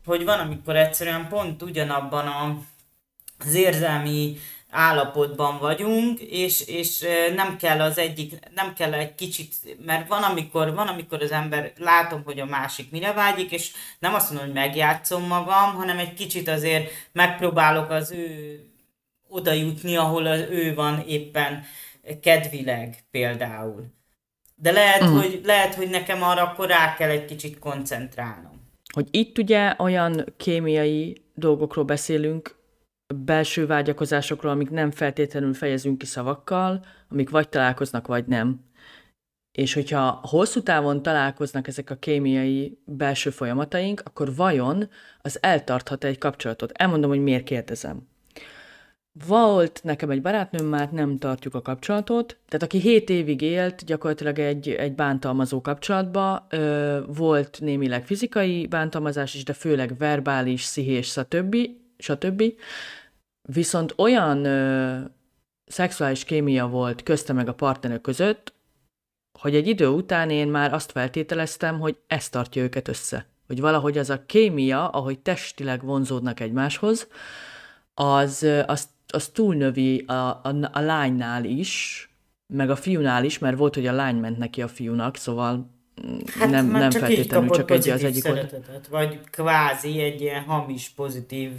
[0.04, 2.58] hogy van, amikor egyszerűen pont ugyanabban a,
[3.38, 4.36] az érzelmi
[4.74, 10.74] állapotban vagyunk, és, és nem kell az egyik, nem kell egy kicsit, mert van amikor,
[10.74, 14.54] van, amikor az ember, látom, hogy a másik mire vágyik, és nem azt mondom, hogy
[14.54, 18.58] megjátszom magam, hanem egy kicsit azért megpróbálok az ő
[19.28, 21.64] oda jutni, ahol az ő van éppen
[22.22, 23.84] kedvileg például.
[24.54, 25.16] De lehet, mm.
[25.16, 28.52] hogy, lehet, hogy nekem arra akkor rá kell egy kicsit koncentrálnom.
[28.92, 32.56] Hogy itt ugye olyan kémiai dolgokról beszélünk,
[33.14, 38.60] belső vágyakozásokról, amik nem feltétlenül fejezünk ki szavakkal, amik vagy találkoznak, vagy nem.
[39.58, 44.88] És hogyha hosszú távon találkoznak ezek a kémiai belső folyamataink, akkor vajon
[45.20, 46.72] az eltarthat egy kapcsolatot?
[46.72, 48.08] Elmondom, hogy miért kérdezem.
[49.26, 54.38] Volt nekem egy barátnőm, már nem tartjuk a kapcsolatot, tehát aki 7 évig élt gyakorlatilag
[54.38, 61.56] egy, egy bántalmazó kapcsolatba, ö, volt némileg fizikai bántalmazás is, de főleg verbális, szihés, stb.
[62.04, 62.42] Stb.
[63.42, 65.00] Viszont olyan ö,
[65.64, 68.52] szexuális kémia volt közte meg a partnerek között,
[69.38, 73.26] hogy egy idő után én már azt feltételeztem, hogy ez tartja őket össze.
[73.46, 77.08] Hogy valahogy az a kémia, ahogy testileg vonzódnak egymáshoz,
[77.94, 82.08] az, az az túlnövi a, a, a lánynál is,
[82.46, 85.70] meg a fiúnál is, mert volt, hogy a lány ment neki a fiúnak, szóval
[86.38, 90.88] hát nem, nem csak feltétlenül csak egy az egyik szeretetet, Vagy kvázi egy ilyen hamis
[90.88, 91.50] pozitív,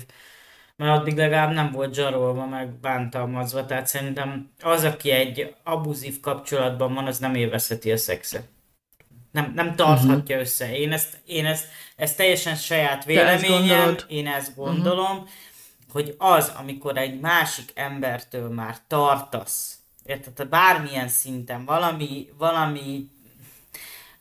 [0.75, 6.93] mert addig legalább nem volt zsarolva, meg bántalmazva, tehát szerintem az, aki egy abuzív kapcsolatban
[6.93, 8.47] van, az nem élvezheti a szexet.
[9.31, 10.39] Nem, nem tarthatja uh-huh.
[10.39, 10.77] össze.
[10.77, 15.29] Én ezt, én ezt, ezt teljesen saját véleményem, ezt én ezt gondolom, uh-huh
[15.95, 23.09] hogy az, amikor egy másik embertől már tartasz, érted, bármilyen szinten valami, valami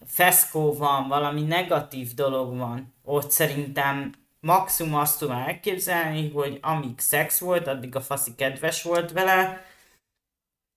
[0.07, 4.13] feszkó van, valami negatív dolog van, ott szerintem
[4.45, 9.65] maximum azt tudom elképzelni, hogy amíg szex volt, addig a faszi kedves volt vele,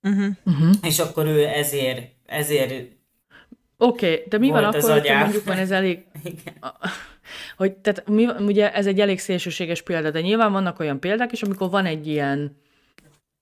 [0.01, 0.27] uh-huh.
[0.43, 0.75] Uh-huh.
[0.81, 2.95] és akkor ő ezért, ezért
[3.79, 6.05] Oké, okay, de mi van akkor, hogy mondjuk van ez elég...
[6.23, 6.59] Igen
[7.57, 11.41] hogy tehát mi, ugye ez egy elég szélsőséges példa, de nyilván vannak olyan példák is,
[11.41, 12.57] amikor van egy ilyen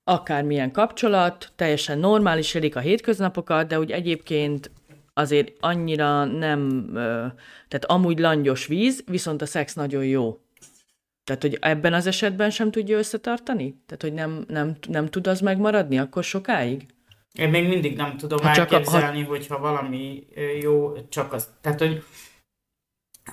[0.04, 4.70] akármilyen kapcsolat, teljesen normális, élik a hétköznapokat, de úgy egyébként
[5.18, 6.90] azért annyira nem,
[7.68, 10.40] tehát amúgy langyos víz, viszont a szex nagyon jó.
[11.24, 13.82] Tehát, hogy ebben az esetben sem tudja összetartani?
[13.86, 16.86] Tehát, hogy nem, nem, nem tud az megmaradni akkor sokáig?
[17.32, 19.30] Én még mindig nem tudom ha elképzelni, a, ha...
[19.30, 20.26] hogyha valami
[20.60, 21.48] jó, csak az.
[21.60, 22.04] Tehát, hogy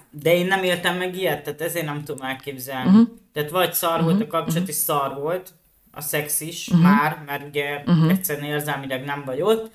[0.09, 2.89] de én nem éltem meg ilyet, tehát ezért nem tudom elképzelni.
[2.89, 3.07] Uh-huh.
[3.33, 4.05] Tehát vagy szar uh-huh.
[4.05, 4.67] volt a kapcsolat, uh-huh.
[4.69, 5.53] és szar volt
[5.91, 6.83] a szex is uh-huh.
[6.83, 8.09] már, mert ugye uh-huh.
[8.09, 9.71] egyszerűen érzelmileg nem vagy ott,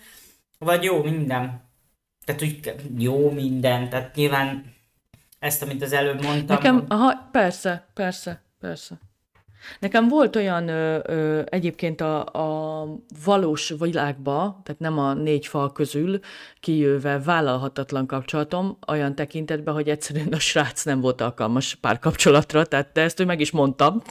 [0.58, 1.67] vagy jó minden.
[2.28, 4.64] Tehát úgy jó minden, tehát nyilván
[5.38, 6.56] ezt, amit az előbb mondtam.
[6.56, 8.98] Nekem, aha, persze, persze, persze.
[9.80, 12.86] Nekem volt olyan ö, ö, egyébként a, a
[13.24, 16.20] valós világba, tehát nem a négy fal közül
[16.60, 23.00] kijöve vállalhatatlan kapcsolatom, olyan tekintetben, hogy egyszerűen a srác nem volt alkalmas párkapcsolatra, tehát de
[23.00, 24.02] ezt ő meg is mondtam.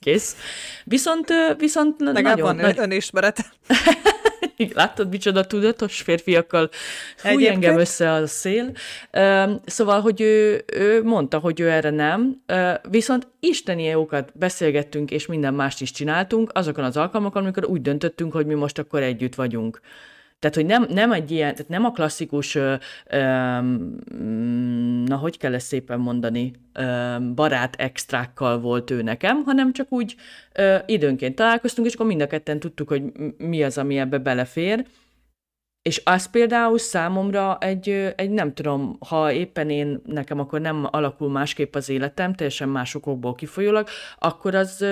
[0.00, 0.36] Kész.
[0.84, 2.56] Viszont, viszont Legalább nagyon...
[2.56, 2.78] van nagy...
[2.78, 3.44] önismeret.
[4.74, 6.70] Láttad, micsoda tudatos férfiakkal
[7.16, 7.54] fúj Egyébként?
[7.54, 8.72] engem össze a szél.
[9.64, 12.42] Szóval, hogy ő, ő mondta, hogy ő erre nem,
[12.90, 18.32] viszont isteni jókat beszélgettünk, és minden mást is csináltunk azokon az alkalmakon, amikor úgy döntöttünk,
[18.32, 19.80] hogy mi most akkor együtt vagyunk.
[20.44, 22.74] Tehát, hogy nem, nem egy ilyen, tehát nem a klasszikus, ö,
[23.06, 23.18] ö,
[25.04, 30.16] na, hogy kell ezt szépen mondani, ö, barát extrákkal volt ő nekem, hanem csak úgy
[30.52, 33.02] ö, időnként találkoztunk, és akkor mind a ketten tudtuk, hogy
[33.38, 34.84] mi az, ami ebbe belefér.
[35.84, 41.30] És az például számomra egy, egy, nem tudom, ha éppen én, nekem akkor nem alakul
[41.30, 44.82] másképp az életem, teljesen másokból kifolyólag, akkor az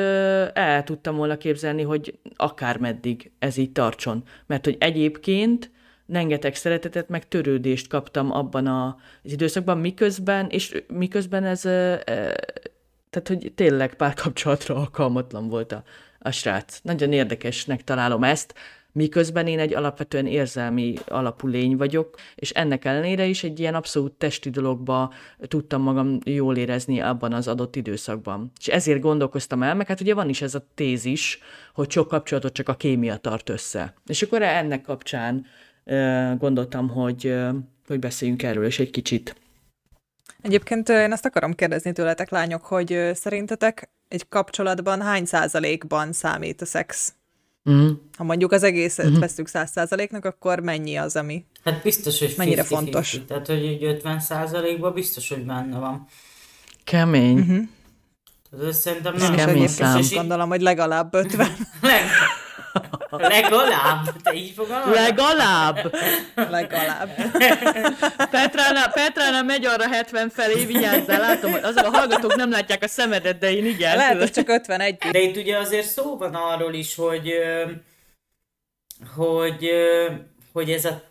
[0.55, 4.23] el tudtam volna képzelni, hogy akármeddig ez így tartson.
[4.47, 5.71] Mert hogy egyébként
[6.09, 11.61] rengeteg szeretetet, meg törődést kaptam abban az időszakban, miközben, és miközben ez,
[13.11, 15.83] tehát hogy tényleg párkapcsolatra alkalmatlan volt a,
[16.19, 16.79] a srác.
[16.83, 18.55] Nagyon érdekesnek találom ezt,
[18.93, 24.13] miközben én egy alapvetően érzelmi alapú lény vagyok, és ennek ellenére is egy ilyen abszolút
[24.13, 25.13] testi dologba
[25.49, 28.53] tudtam magam jól érezni abban az adott időszakban.
[28.61, 31.39] És ezért gondolkoztam el, meg hát ugye van is ez a tézis,
[31.75, 33.95] hogy sok kapcsolatot csak a kémia tart össze.
[34.07, 35.47] És akkor ennek kapcsán
[36.39, 37.35] gondoltam, hogy,
[37.87, 39.37] hogy beszéljünk erről is egy kicsit.
[40.43, 46.65] Egyébként én azt akarom kérdezni tőletek, lányok, hogy szerintetek egy kapcsolatban hány százalékban számít a
[46.65, 47.15] szex?
[47.71, 47.91] Mm.
[48.17, 49.21] Ha mondjuk az egészet mm-hmm.
[49.21, 53.21] veszük száz százaléknak, akkor mennyi az, ami Hát biztos, hogy mennyire fontos.
[53.27, 56.07] Tehát, hogy egy 50 százalékban biztos, hogy benne van.
[56.85, 57.37] Kemény.
[57.37, 57.63] Mm-hmm.
[58.69, 60.01] Ez szerintem nem kemény szám.
[60.11, 61.49] Gondolom, hogy legalább 50.
[63.11, 64.23] Legalább?
[64.23, 64.95] Te így fogalmazod?
[64.95, 65.95] Legalább.
[66.35, 67.11] Legalább.
[68.31, 72.89] Petrána, Petrána megy arra 70 felé, vigyázzál, látom, hogy azok a hallgatók nem látják a
[72.89, 73.97] szemedet, de én igen.
[73.97, 74.97] Lehet, hogy csak 51.
[74.97, 77.33] De itt ugye azért szó van arról is, hogy
[79.17, 79.71] hogy,
[80.53, 81.03] hogy ez a,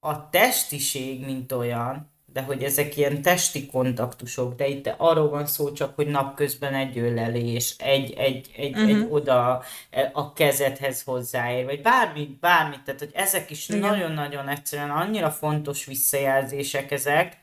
[0.00, 5.72] a testiség, mint olyan, de hogy ezek ilyen testi kontaktusok, de itt arról van szó
[5.72, 8.88] csak, hogy napközben egy ölelés, egy, egy, egy, uh-huh.
[8.90, 13.80] egy oda e, a kezedhez hozzáér, vagy bármit, bármit, tehát hogy ezek is Igen.
[13.80, 17.38] nagyon-nagyon egyszerűen annyira fontos visszajelzések ezek,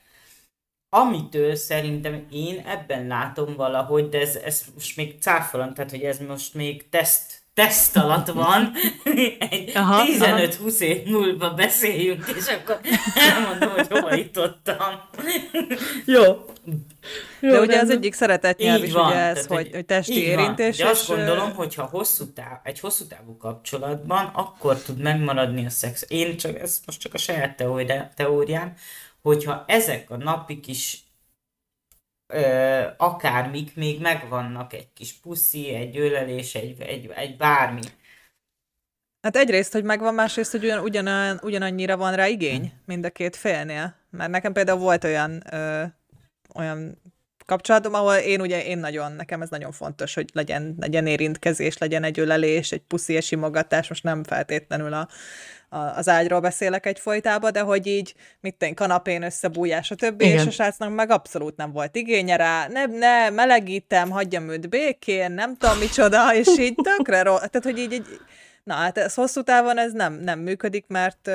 [0.90, 6.20] amitől szerintem én ebben látom valahogy, de ez, ez most még cáfolom, tehát hogy ez
[6.20, 8.72] most még teszt teszt alatt van,
[9.50, 12.80] egy 15-20 év múlva beszéljünk, és akkor
[13.16, 15.02] elmondom, hogy hova jutottam.
[16.06, 16.24] Jó.
[17.40, 20.78] Jó, de ugye az egyik szeretetnyelv is van, ugye ez, hogy, hogy, hogy testi érintés.
[20.78, 26.06] De azt gondolom, hogyha hosszú táv, egy hosszú távú kapcsolatban, akkor tud megmaradni a szex.
[26.08, 27.64] Én csak, ez most csak a saját
[28.16, 28.74] teóriám,
[29.22, 31.00] hogyha ezek a napi kis
[32.28, 37.82] ö, akármik még megvannak, egy kis puszi, egy ölelés, egy, egy, egy bármi.
[39.22, 43.36] Hát egyrészt, hogy megvan, másrészt, hogy ugyan, ugyan, ugyanannyira van rá igény mind a két
[43.36, 43.96] félnél.
[44.10, 45.84] Mert nekem például volt olyan, ö,
[46.56, 47.02] olyan
[47.48, 52.04] kapcsolatom, ahol én ugye, én nagyon, nekem ez nagyon fontos, hogy legyen, legyen érintkezés, legyen
[52.04, 55.08] egy ölelés, egy puszi, egy simogatás, most nem feltétlenül a
[55.70, 60.38] az ágyról beszélek egy folytába, de hogy így, mit én, kanapén összebújás, a többi, Igen.
[60.38, 65.32] és a srácnak meg abszolút nem volt igénye rá, ne, ne melegítem, hagyjam őt békén,
[65.32, 68.06] nem tudom micsoda, és így tökre rossz, tehát hogy így, így
[68.64, 71.30] na hát ez hosszú távon ez nem, nem működik, mert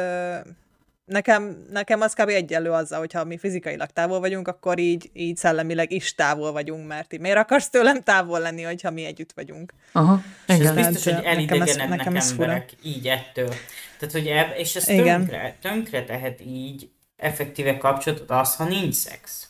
[1.05, 2.29] nekem, nekem az kb.
[2.29, 7.12] egyenlő azzal, hogyha mi fizikailag távol vagyunk, akkor így, így szellemileg is távol vagyunk, mert
[7.12, 9.73] így miért akarsz tőlem távol lenni, hogyha mi együtt vagyunk.
[9.92, 10.79] Aha, igen.
[10.79, 13.55] Ez biztos, hogy elidegenednek nekem ez, nekem emberek így ettől.
[14.03, 19.49] Tehát, hogy eb, és ez tönkre, tönkre tehet így effektíve kapcsolatot az, ha nincs szex.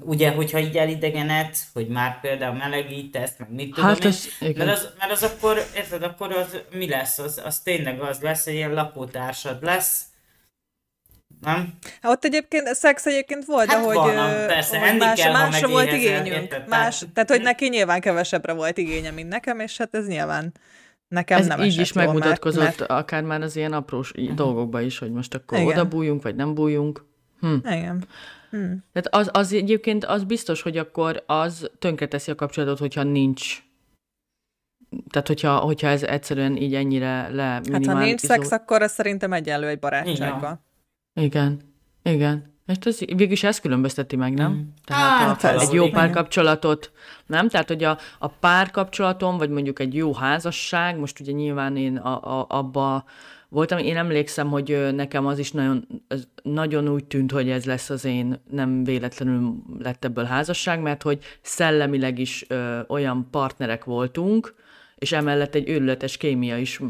[0.00, 4.70] Ugye, hogyha így elidegenedsz, hogy már például melegítesz, meg mit tudom hát ez, én, mert,
[4.70, 7.18] az, mert az akkor, érted, akkor az mi lesz?
[7.18, 10.02] Az, az tényleg az lesz, egy ilyen lakótársad lesz,
[11.40, 11.78] nem?
[12.02, 15.92] Hát ott egyébként szex egyébként volt, hát ahogy, van, persze, hogy más, kell, másra volt
[15.92, 16.26] igényünk.
[16.26, 20.52] Érted, más, tehát, hogy neki nyilván kevesebbre volt igénye, mint nekem, és hát ez nyilván
[21.10, 22.90] nekem ez nem így is jól, megmutatkozott, mert, mert...
[22.90, 24.34] akár már az ilyen aprós uh-huh.
[24.34, 25.70] dolgokba is, hogy most akkor Igen.
[25.70, 27.04] oda bújjunk, vagy nem bújjunk.
[27.40, 27.54] Hm.
[27.64, 28.04] Igen.
[28.50, 28.72] Hm.
[28.92, 33.62] Tehát az, az egyébként az biztos, hogy akkor az tönkreteszi a kapcsolatot, hogyha nincs
[35.10, 39.32] tehát, hogyha, hogyha ez egyszerűen így ennyire le Hát ha nincs szex, akkor ez szerintem
[39.32, 40.64] egyenlő egy barátsággal.
[41.20, 41.60] Igen,
[42.02, 42.49] igen.
[42.70, 44.52] És ez végülis ezt különbözteti meg, nem?
[44.52, 44.60] Mm.
[44.84, 46.92] Tehát hát, a, egy jó párkapcsolatot,
[47.26, 47.48] nem?
[47.48, 52.38] Tehát, hogy a, a párkapcsolatom, vagy mondjuk egy jó házasság, most ugye nyilván én a,
[52.38, 53.04] a, abba
[53.48, 57.90] voltam, én emlékszem, hogy nekem az is nagyon, az nagyon úgy tűnt, hogy ez lesz
[57.90, 64.54] az én, nem véletlenül lett ebből házasság, mert hogy szellemileg is ö, olyan partnerek voltunk,
[65.00, 66.80] és emellett egy őrületes kémia is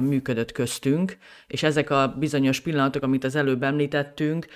[0.00, 4.46] működött köztünk, és ezek a bizonyos pillanatok, amit az előbb említettünk,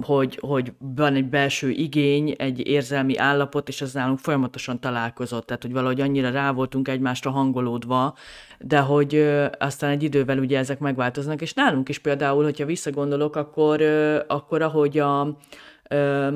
[0.00, 5.62] hogy, hogy van egy belső igény, egy érzelmi állapot, és az nálunk folyamatosan találkozott, tehát
[5.62, 8.14] hogy valahogy annyira rá voltunk egymásra hangolódva,
[8.58, 9.14] de hogy
[9.58, 14.62] aztán egy idővel ugye ezek megváltoznak, és nálunk is például, hogyha visszagondolok, akkor, ö, akkor
[14.62, 15.38] ahogy a,
[15.88, 16.28] ö,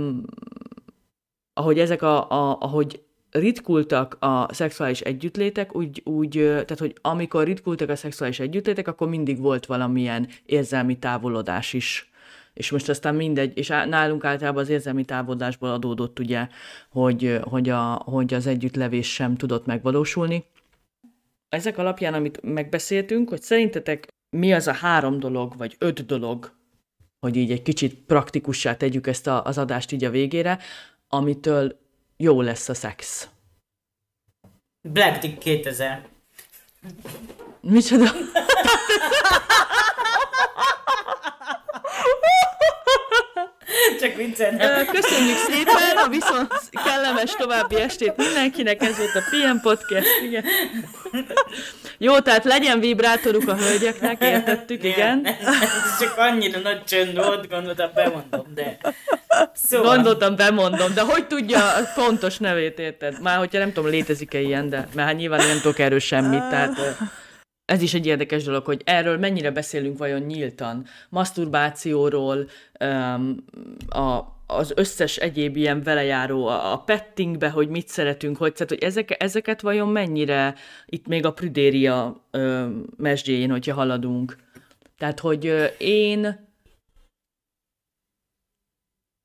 [1.53, 7.89] ahogy ezek a, a, ahogy ritkultak a szexuális együttlétek, úgy, úgy, tehát hogy amikor ritkultak
[7.89, 12.11] a szexuális együttlétek, akkor mindig volt valamilyen érzelmi távolodás is.
[12.55, 16.49] És most aztán mindegy, és nálunk általában az érzelmi távolodásból adódott ugye,
[16.91, 20.45] hogy, hogy, a, hogy az együttlevés sem tudott megvalósulni.
[21.49, 26.53] Ezek alapján, amit megbeszéltünk, hogy szerintetek mi az a három dolog, vagy öt dolog,
[27.21, 30.59] hogy így egy kicsit praktikussá tegyük ezt a, az adást így a végére,
[31.09, 31.79] amitől
[32.21, 33.29] jó lesz a szex.
[34.89, 36.05] Black Dick 2000.
[37.61, 38.11] Micsoda?
[44.01, 44.87] Csak viccelem.
[44.87, 46.53] Köszönjük szépen, a viszont
[46.85, 50.45] kellemes további estét mindenkinek, ez volt a PM Podcast, igen.
[51.99, 55.27] Jó, tehát legyen vibrátoruk a hölgyeknek, értettük, igen.
[55.27, 58.79] Ez csak annyira nagy csönd volt, gondoltam, bemondom, de...
[59.55, 59.95] Szóval...
[59.95, 63.21] Gondoltam, bemondom, de hogy tudja a pontos nevét, érted?
[63.23, 66.97] Már hogyha nem tudom, létezik-e ilyen, de mert hát nyilván nem tudok erről semmit, tehát
[67.69, 70.87] ez is egy érdekes dolog, hogy erről mennyire beszélünk vajon nyíltan.
[71.09, 72.49] Maszturbációról,
[73.89, 79.23] a, az összes egyéb ilyen velejáró, a, pettingbe, hogy mit szeretünk, hogy, tehát, hogy ezek,
[79.23, 80.55] ezeket vajon mennyire
[80.87, 82.25] itt még a prüdéria
[82.97, 84.37] mesdjén, hogyha haladunk.
[84.99, 86.49] Tehát, hogy én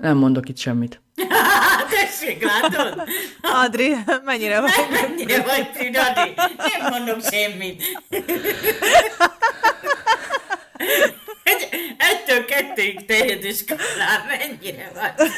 [0.04, 1.02] nem mondok itt semmit.
[2.24, 3.04] Tessék, látod?
[3.42, 4.72] Adri, mennyire vagy?
[4.92, 6.34] Mennyire vagy Adri?
[6.36, 7.84] Nem mondok semmit.
[11.44, 15.32] Egy, ettől kettőig terjedő skálán mennyire vagy?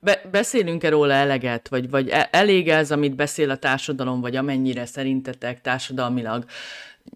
[0.00, 4.86] Be- beszélünk-e róla eleget, vagy, vagy e- elég ez, amit beszél a társadalom, vagy amennyire
[4.86, 6.44] szerintetek társadalmilag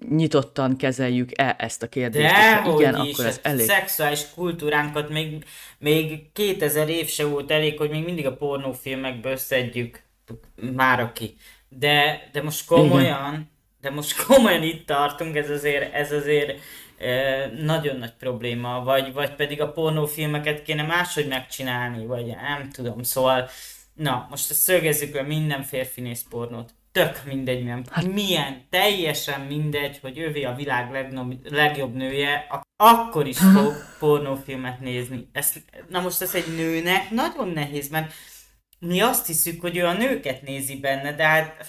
[0.09, 2.35] nyitottan kezeljük-e ezt a kérdést?
[2.35, 3.67] De, igen, is, akkor ez elég.
[3.67, 5.45] szexuális kultúránkat még,
[5.79, 10.03] még 2000 év se volt elég, hogy még mindig a pornófilmekből szedjük
[10.75, 11.37] már aki.
[11.69, 13.51] De, de most komolyan, igen.
[13.81, 16.61] de most komolyan itt tartunk, ez azért, ez azért
[16.99, 23.03] e, nagyon nagy probléma, vagy, vagy pedig a pornófilmeket kéne máshogy megcsinálni, vagy nem tudom,
[23.03, 23.49] szóval
[23.95, 28.13] na, most szögezzük le, minden férfi néz pornót tök mindegy, milyen, hát.
[28.13, 35.29] milyen, teljesen mindegy, hogy ővé a világ legnob, legjobb nője, akkor is fog pornófilmet nézni.
[35.33, 38.13] Ezt, na most ez egy nőnek nagyon nehéz, mert
[38.79, 41.67] mi azt hiszük, hogy ő a nőket nézi benne, de hát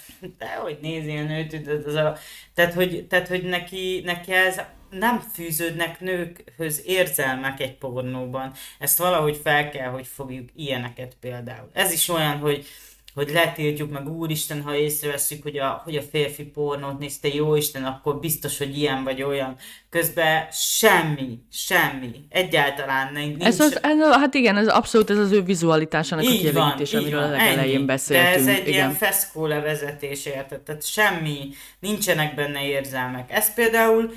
[0.62, 2.16] hogy nézi a nőt, az a,
[2.54, 4.60] tehát, hogy, tehát, hogy neki, neki ez
[4.90, 8.52] nem fűződnek nőkhöz érzelmek egy pornóban.
[8.78, 11.70] Ezt valahogy fel kell, hogy fogjuk ilyeneket például.
[11.72, 12.66] Ez is olyan, hogy
[13.14, 17.84] hogy letiltjuk meg, úristen, ha észreveszünk, hogy a, hogy a férfi pornót nézte, jó Isten,
[17.84, 19.56] akkor biztos, hogy ilyen vagy olyan.
[19.90, 23.44] Közben semmi, semmi, egyáltalán nincs.
[23.44, 27.20] Ez az, ez, hát igen, ez abszolút ez az ő vizualitásának így a kielégítés, amiről
[27.20, 28.44] van, a legelején beszéltünk.
[28.44, 28.72] De ez egy igen.
[28.72, 30.60] ilyen feszkó levezetés, érted?
[30.60, 31.48] Tehát semmi,
[31.80, 33.30] nincsenek benne érzelmek.
[33.32, 34.12] Ez például,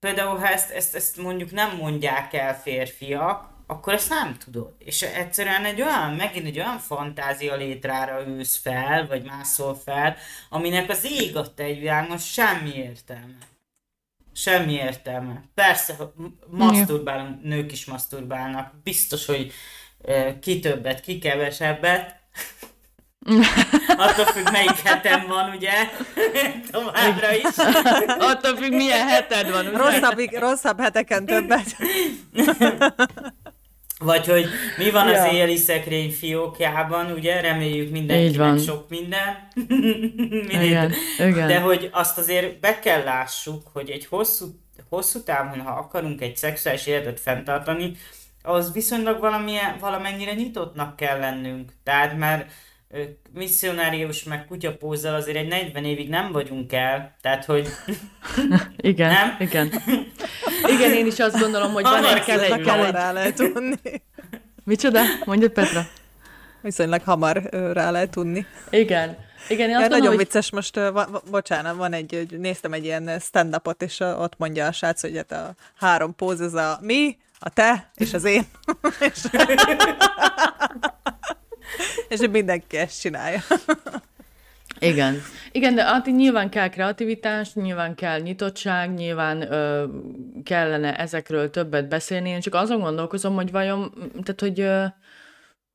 [0.00, 4.74] például ha ezt, ezt, ezt mondjuk nem mondják el férfiak, akkor ezt nem tudod.
[4.78, 10.16] És egyszerűen egy olyan, megint egy olyan fantázia létrára ülsz fel, vagy mászol fel,
[10.48, 13.36] aminek az ég adta egy világon semmi értelme.
[14.34, 15.42] Semmi értelme.
[15.54, 15.96] Persze,
[16.46, 18.72] maszturbálunk, nők is maszturbálnak.
[18.82, 19.52] Biztos, hogy
[20.40, 22.20] ki többet, ki kevesebbet.
[23.96, 25.72] Attól függ, melyik hetem van, ugye?
[26.70, 27.56] Továbbra is.
[28.06, 29.66] Attól függ, milyen heted van.
[29.66, 29.76] Ugye?
[29.76, 31.76] Rosszabb, rosszabb heteken többet.
[34.02, 34.46] Vagy hogy
[34.78, 35.20] mi van ja.
[35.22, 37.40] az éjjeli szekrény fiókjában, ugye?
[37.40, 39.48] Reméljük mindenkinek sok minden.
[40.64, 41.46] igen, igen.
[41.46, 44.46] De hogy azt azért be kell lássuk, hogy egy hosszú,
[44.88, 47.96] hosszú távon, ha akarunk egy szexuális életet fenntartani,
[48.42, 51.72] az viszonylag valamilyen, valamennyire nyitottnak kell lennünk.
[51.84, 52.46] Tehát már
[53.32, 57.68] misszionárius meg kutyapózzal azért egy 40 évig nem vagyunk el, tehát hogy...
[58.76, 59.36] igen, nem?
[59.38, 59.72] igen.
[60.74, 62.60] Igen, én is azt gondolom, hogy van egy kell egy...
[62.60, 63.76] Kell rá lehet tudni.
[64.64, 65.00] Micsoda?
[65.24, 65.86] Mondjad Petra.
[66.60, 68.46] Viszonylag hamar rá lehet tudni.
[68.70, 69.16] Igen.
[69.48, 70.16] Igen, én azt nagyon hogy...
[70.16, 74.72] vicces, most, uh, bocsánat, van egy, néztem egy ilyen stand-upot, és uh, ott mondja a
[74.72, 78.46] srác, hogy hát a három póz, ez a mi, a te és az én.
[82.08, 83.40] És, mindenki ezt csinálja.
[84.78, 85.22] Igen.
[85.52, 89.84] Igen, de hát nyilván kell kreativitás, nyilván kell nyitottság, nyilván ö,
[90.44, 92.28] kellene ezekről többet beszélni.
[92.28, 93.92] Én csak azon gondolkozom, hogy vajon,
[94.22, 94.84] tehát hogy, ö,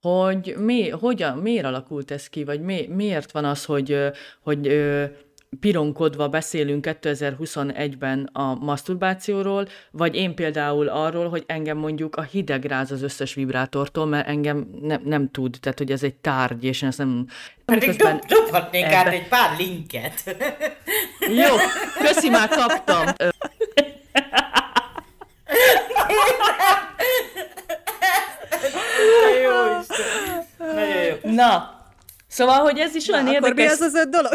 [0.02, 4.08] hogy mi, hogyan, miért alakult ez ki, vagy mi, miért van az, hogy, ö,
[4.42, 5.06] hogy ö,
[5.60, 12.92] pironkodva beszélünk 2021-ben a maszturbációról, vagy én például arról, hogy engem mondjuk a hideg ráz
[12.92, 16.90] az összes vibrátortól, mert engem ne, nem tud, tehát hogy ez egy tárgy, és én
[16.90, 17.28] ezt nem...
[17.66, 18.96] Pedig dob, dobhatnék ebbe...
[18.96, 20.36] át egy pár linket.
[21.20, 21.56] Jó,
[22.00, 23.06] köszi, már kaptam.
[29.44, 30.76] jó Isten.
[30.76, 31.16] Nagyon jó.
[31.32, 31.76] Na,
[32.28, 33.52] Szóval, hogy ez is olyan Na, érdekes.
[33.52, 34.34] Akkor mi az az öt dolog?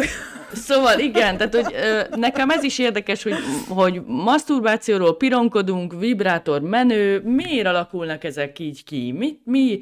[0.52, 3.34] Szóval igen, tehát hogy ö, nekem ez is érdekes, hogy,
[3.68, 9.12] hogy maszturbációról pironkodunk, vibrátor menő, miért alakulnak ezek így ki?
[9.12, 9.78] Mi, mi,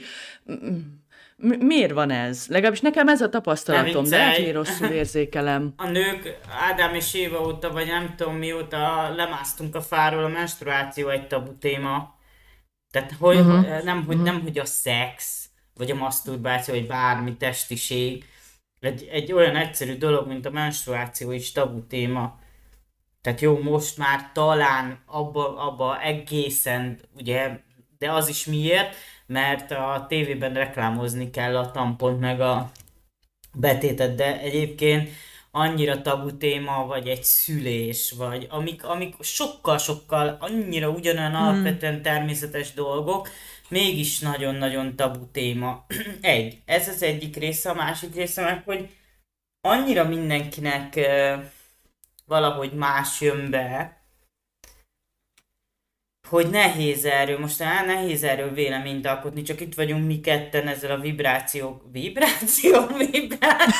[1.42, 2.46] mi miért van ez?
[2.48, 5.72] Legalábbis nekem ez a tapasztalatom, de lehet, hogy rosszul érzékelem.
[5.76, 6.38] A nők
[6.70, 11.58] Ádám és Éva óta, vagy nem tudom mióta lemásztunk a fáról, a menstruáció egy tabu
[11.58, 12.14] téma.
[12.90, 13.82] Tehát hogy, uh-huh.
[13.82, 15.44] nem, hogy, nem, hogy a szex,
[15.74, 18.24] vagy a maszturbáció, vagy bármi testiség,
[18.81, 22.39] egy, egy olyan egyszerű dolog, mint a menstruáció is tabu téma.
[23.22, 27.61] Tehát jó, most már talán abba, abba egészen, ugye,
[27.99, 32.70] de az is miért, mert a tévében reklámozni kell a tampont meg a
[33.53, 35.09] betétet, de egyébként
[35.51, 41.43] annyira tabu téma, vagy egy szülés, vagy amik, amik sokkal-sokkal annyira ugyanolyan hmm.
[41.43, 43.28] alapvetően természetes dolgok,
[43.70, 45.86] mégis nagyon-nagyon tabu téma.
[46.20, 48.88] Egy, ez az egyik része, a másik része meg, hogy
[49.60, 51.44] annyira mindenkinek uh,
[52.26, 54.00] valahogy más jön be,
[56.28, 60.90] hogy nehéz erről, most á, nehéz erről véleményt alkotni, csak itt vagyunk mi ketten ezzel
[60.90, 63.74] a vibráció, vibráció, vibráció.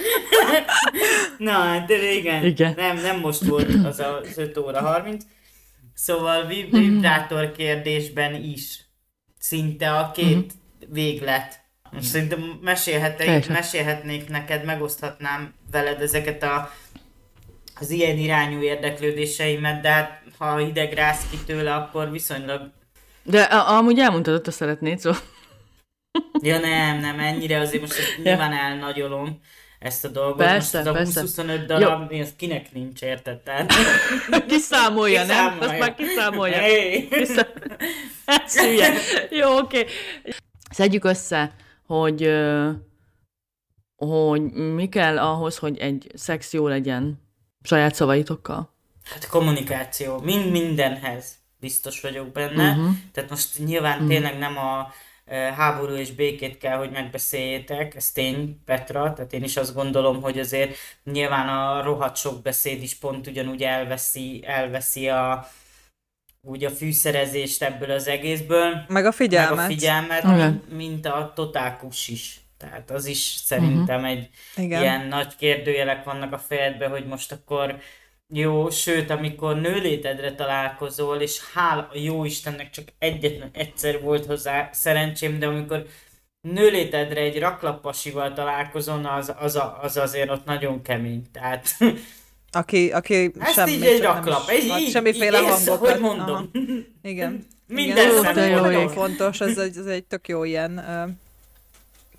[1.38, 2.74] Na, hát régen, Igen.
[2.76, 5.24] Nem, nem most volt az az 5 óra 30,
[6.02, 8.80] Szóval vibrátor kérdésben is
[9.38, 10.50] szinte a két uh-huh.
[10.88, 11.60] véglet.
[11.90, 16.70] Most szerintem mesélhetnék, mesélhetnék neked, megoszthatnám veled ezeket a,
[17.80, 22.72] az ilyen irányú érdeklődéseimet, de hát ha hideg rász ki tőle, akkor viszonylag...
[23.22, 25.20] De a- amúgy elmondtad, hogy szeretnéd, szóval...
[26.42, 28.22] Ja nem, nem, ennyire azért most ja.
[28.22, 29.40] nyilván elnagyolom
[29.82, 30.36] ezt a dolgot.
[30.36, 33.38] Persze, Most ez a 20-25 darab, az kinek nincs, érted?
[33.38, 33.72] Tehát...
[34.46, 35.56] kiszámolja, kiszámolja, nem?
[35.60, 36.58] Azt már kiszámolja.
[36.58, 37.08] Hey.
[37.08, 37.46] Kiszá...
[39.40, 39.78] Jó, oké.
[39.78, 39.92] Okay.
[40.70, 41.54] Szedjük össze,
[41.86, 42.30] hogy,
[43.96, 47.20] hogy mi kell ahhoz, hogy egy szex jó legyen
[47.62, 48.72] saját szavaitokkal?
[49.04, 52.70] Hát kommunikáció, mind mindenhez biztos vagyok benne.
[52.70, 52.94] Uh-huh.
[53.12, 54.08] Tehát most nyilván uh-huh.
[54.08, 54.92] tényleg nem a
[55.30, 60.38] háború és békét kell, hogy megbeszéljétek, ez tény, Petra, tehát én is azt gondolom, hogy
[60.38, 65.48] azért nyilván a rohadt sok beszéd is pont ugyanúgy elveszi, elveszi a,
[66.40, 68.84] úgy a fűszerezést ebből az egészből.
[68.88, 69.56] Meg a figyelmet.
[69.56, 70.36] Meg a figyelmet, okay.
[70.36, 72.40] mint, mint a totálkus is.
[72.58, 74.10] Tehát az is szerintem uh-huh.
[74.10, 74.80] egy Igen.
[74.80, 77.78] ilyen nagy kérdőjelek vannak a fejedben, hogy most akkor
[78.34, 84.68] jó, sőt, amikor nőlétedre találkozol, és hál a jó Istennek csak egyetlen egyszer volt hozzá
[84.72, 85.86] szerencsém, de amikor
[86.40, 91.22] nőlétedre egy raklappasival találkozol, az, az, az azért ott nagyon kemény.
[91.32, 91.76] Tehát
[92.50, 95.90] aki, aki Ezt semmi, így egy raklap, egy, így, semmiféle így, hangokat.
[95.90, 96.50] hogy mondom.
[96.52, 96.64] Aha.
[97.02, 97.46] Igen.
[97.66, 101.10] Minden Igen, ez nagyon fontos, ez egy, ez egy tök jó ilyen uh,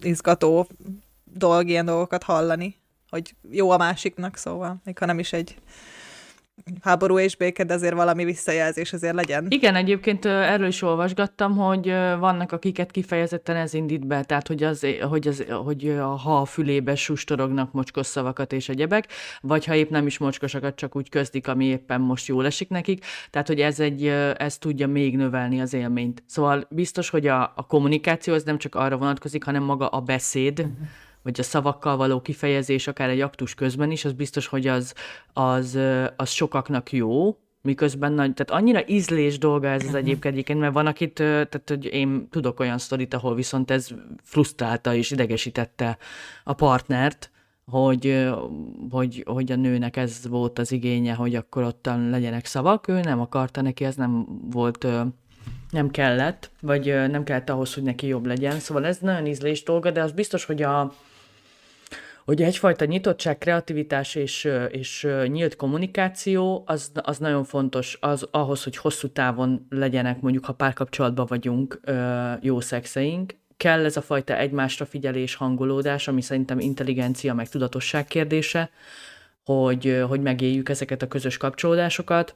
[0.07, 0.68] izgató
[1.24, 2.76] dolog, ilyen dolgokat hallani,
[3.09, 5.55] hogy jó a másiknak, szóval, még ha nem is egy
[6.81, 9.45] háború és béke, de azért valami visszajelzés azért legyen.
[9.49, 11.87] Igen, egyébként erről is olvasgattam, hogy
[12.19, 16.95] vannak, akiket kifejezetten ez indít be, tehát hogy, az, hogy, az, hogy ha a fülébe
[16.95, 19.07] sustorognak mocskos szavakat és egyebek,
[19.41, 23.05] vagy ha épp nem is mocskosakat, csak úgy közdik, ami éppen most jól esik nekik,
[23.29, 24.05] tehát hogy ez, egy,
[24.37, 26.23] ez tudja még növelni az élményt.
[26.25, 30.67] Szóval biztos, hogy a, a kommunikáció az nem csak arra vonatkozik, hanem maga a beszéd,
[31.24, 34.93] vagy a szavakkal való kifejezés, akár egy aktus közben is, az biztos, hogy az,
[35.34, 35.80] az,
[36.15, 40.86] az sokaknak jó, miközben nagy, tehát annyira ízlés dolga ez az egyébként, egyébként, mert van,
[40.86, 43.88] akit, tehát hogy én tudok olyan sztorit, ahol viszont ez
[44.24, 45.97] frusztrálta és idegesítette
[46.43, 47.32] a partnert,
[47.65, 48.30] hogy,
[48.89, 53.19] hogy, hogy a nőnek ez volt az igénye, hogy akkor ottan legyenek szavak, ő nem
[53.19, 54.88] akarta, neki ez nem volt,
[55.69, 58.59] nem kellett, vagy nem kellett ahhoz, hogy neki jobb legyen.
[58.59, 60.93] Szóval ez nagyon ízlés dolga, de az biztos, hogy a,
[62.26, 68.78] hogy egyfajta nyitottság, kreativitás és, és nyílt kommunikáció az, az nagyon fontos az, ahhoz, hogy
[68.78, 71.80] hosszú távon legyenek, mondjuk ha párkapcsolatban vagyunk,
[72.41, 73.36] jó szexeink.
[73.57, 78.69] Kell ez a fajta egymásra figyelés, hangolódás, ami szerintem intelligencia meg tudatosság kérdése,
[79.45, 82.36] hogy, hogy megéljük ezeket a közös kapcsolódásokat.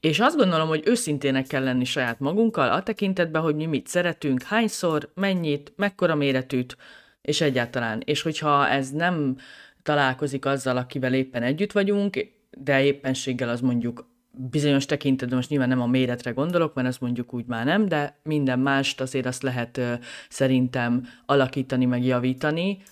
[0.00, 4.42] És azt gondolom, hogy őszintének kell lenni saját magunkkal, a tekintetben, hogy mi mit szeretünk,
[4.42, 6.76] hányszor, mennyit, mekkora méretűt,
[7.22, 8.02] és egyáltalán.
[8.04, 9.36] És hogyha ez nem
[9.82, 14.08] találkozik azzal, akivel éppen együtt vagyunk, de éppenséggel az mondjuk
[14.50, 18.18] bizonyos tekintetben, most nyilván nem a méretre gondolok, mert azt mondjuk úgy már nem, de
[18.22, 19.80] minden mást azért azt lehet
[20.28, 22.82] szerintem alakítani, meg javítani.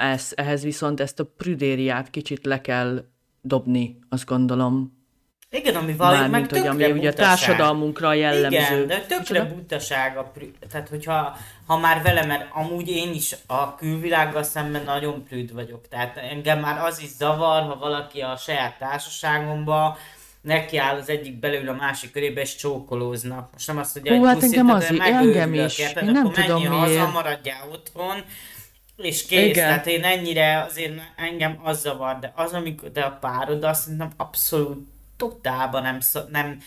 [0.00, 3.04] Ez, ehhez viszont ezt a prüdériát kicsit le kell
[3.40, 4.98] dobni, azt gondolom.
[5.50, 8.56] Igen, ami valami meg hogy ami ugye a társadalmunkra jellemző.
[8.56, 10.50] Igen, de tökre butaság a prü...
[10.68, 11.36] Tehát, hogyha
[11.70, 15.88] ha már vele, mert amúgy én is a külvilággal szemben nagyon prűd vagyok.
[15.88, 19.98] Tehát engem már az is zavar, ha valaki a saját társaságomba
[20.40, 23.52] neki áll az egyik belül a másik körébe, és csókolóznak.
[23.52, 25.78] Most nem azt, hogy Hú, hát engem az, engem is.
[25.78, 26.06] Érted?
[26.06, 26.74] Én nem tudom miért.
[26.74, 28.24] haza, maradjál otthon,
[28.96, 29.48] és kész.
[29.48, 29.68] Igen.
[29.68, 34.10] Tehát én ennyire azért engem az zavar, de az, amikor de a párod, azt szerintem
[34.16, 35.98] abszolút totálban nem,
[36.30, 36.58] nem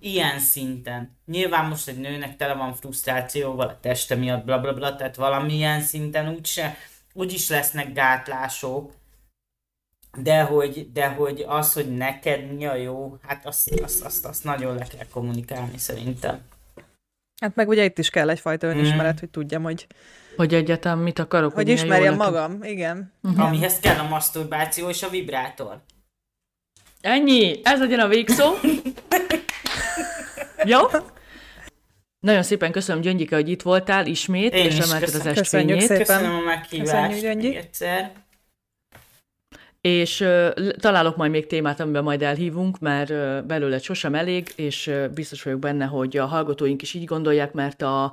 [0.00, 1.16] ilyen szinten.
[1.26, 5.80] Nyilván most egy nőnek tele van frusztrációval a teste miatt, bla bla bla, tehát valamilyen
[5.80, 6.76] szinten úgyse,
[7.12, 8.92] úgyis lesznek gátlások,
[10.16, 14.44] de hogy, de hogy az, hogy neked mi a jó, hát azt, azt, azt, azt
[14.44, 16.40] nagyon le kell kommunikálni szerintem.
[17.40, 19.18] Hát meg ugye itt is kell egyfajta önismeret, mm.
[19.18, 19.86] hogy tudjam, hogy...
[20.36, 21.54] Hogy egyáltalán mit akarok.
[21.54, 23.12] Hogy, hogy ismerjem magam, igen.
[23.22, 23.44] Uh-huh.
[23.44, 25.80] Amihez kell a maszturbáció és a vibrátor.
[27.00, 28.44] Ennyi, ez legyen a végszó.
[30.68, 30.78] Jó?
[32.20, 35.80] Nagyon szépen köszönöm, Gyöngyike, hogy itt voltál ismét, Én és emelted az estfényét.
[35.80, 35.98] Szépen.
[35.98, 38.12] Köszönöm a meghívást Köszönjük, egyszer.
[39.80, 44.86] És uh, találok majd még témát, amiben majd elhívunk, mert uh, belőle sosem elég, és
[44.86, 48.12] uh, biztos vagyok benne, hogy a hallgatóink is így gondolják, mert a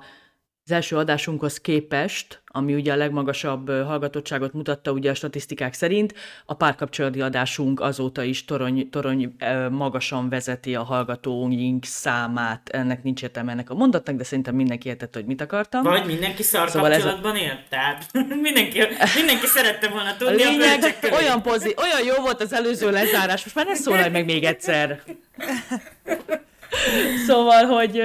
[0.66, 6.13] az első adásunkhoz képest, ami ugye a legmagasabb hallgatottságot mutatta ugye a statisztikák szerint,
[6.45, 9.36] a párkapcsolati adásunk azóta is torony, torony
[9.72, 12.70] magasan vezeti a hallgatóink számát.
[12.70, 15.84] Ennek nincs értelme ennek a mondatnak, de szerintem mindenki értette, hogy mit akartam.
[15.84, 17.59] Vagy mindenki szar szóval kapcsolatban a...
[17.70, 18.05] tehát
[18.41, 18.80] mindenki,
[19.16, 23.43] mindenki szerette volna tudni a lényeg, a olyan, pozi, olyan jó volt az előző lezárás,
[23.43, 25.01] most már ne szólalj meg még egyszer.
[27.28, 28.01] Szóval, hogy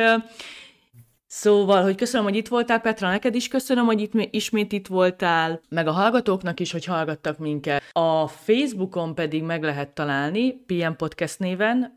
[1.32, 5.60] Szóval, hogy köszönöm, hogy itt voltál, Petra, neked is köszönöm, hogy itt ismét itt voltál,
[5.68, 7.82] meg a hallgatóknak is, hogy hallgattak minket.
[7.92, 11.92] A Facebookon pedig meg lehet találni PM Podcast néven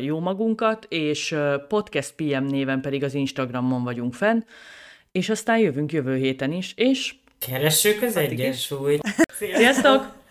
[0.00, 1.36] jó magunkat, és
[1.68, 4.42] Podcast PM néven pedig az Instagramon vagyunk fenn,
[5.12, 7.14] és aztán jövünk jövő héten is, és...
[7.38, 9.02] Keressük az egyensúlyt!
[9.32, 10.23] Sziasztok!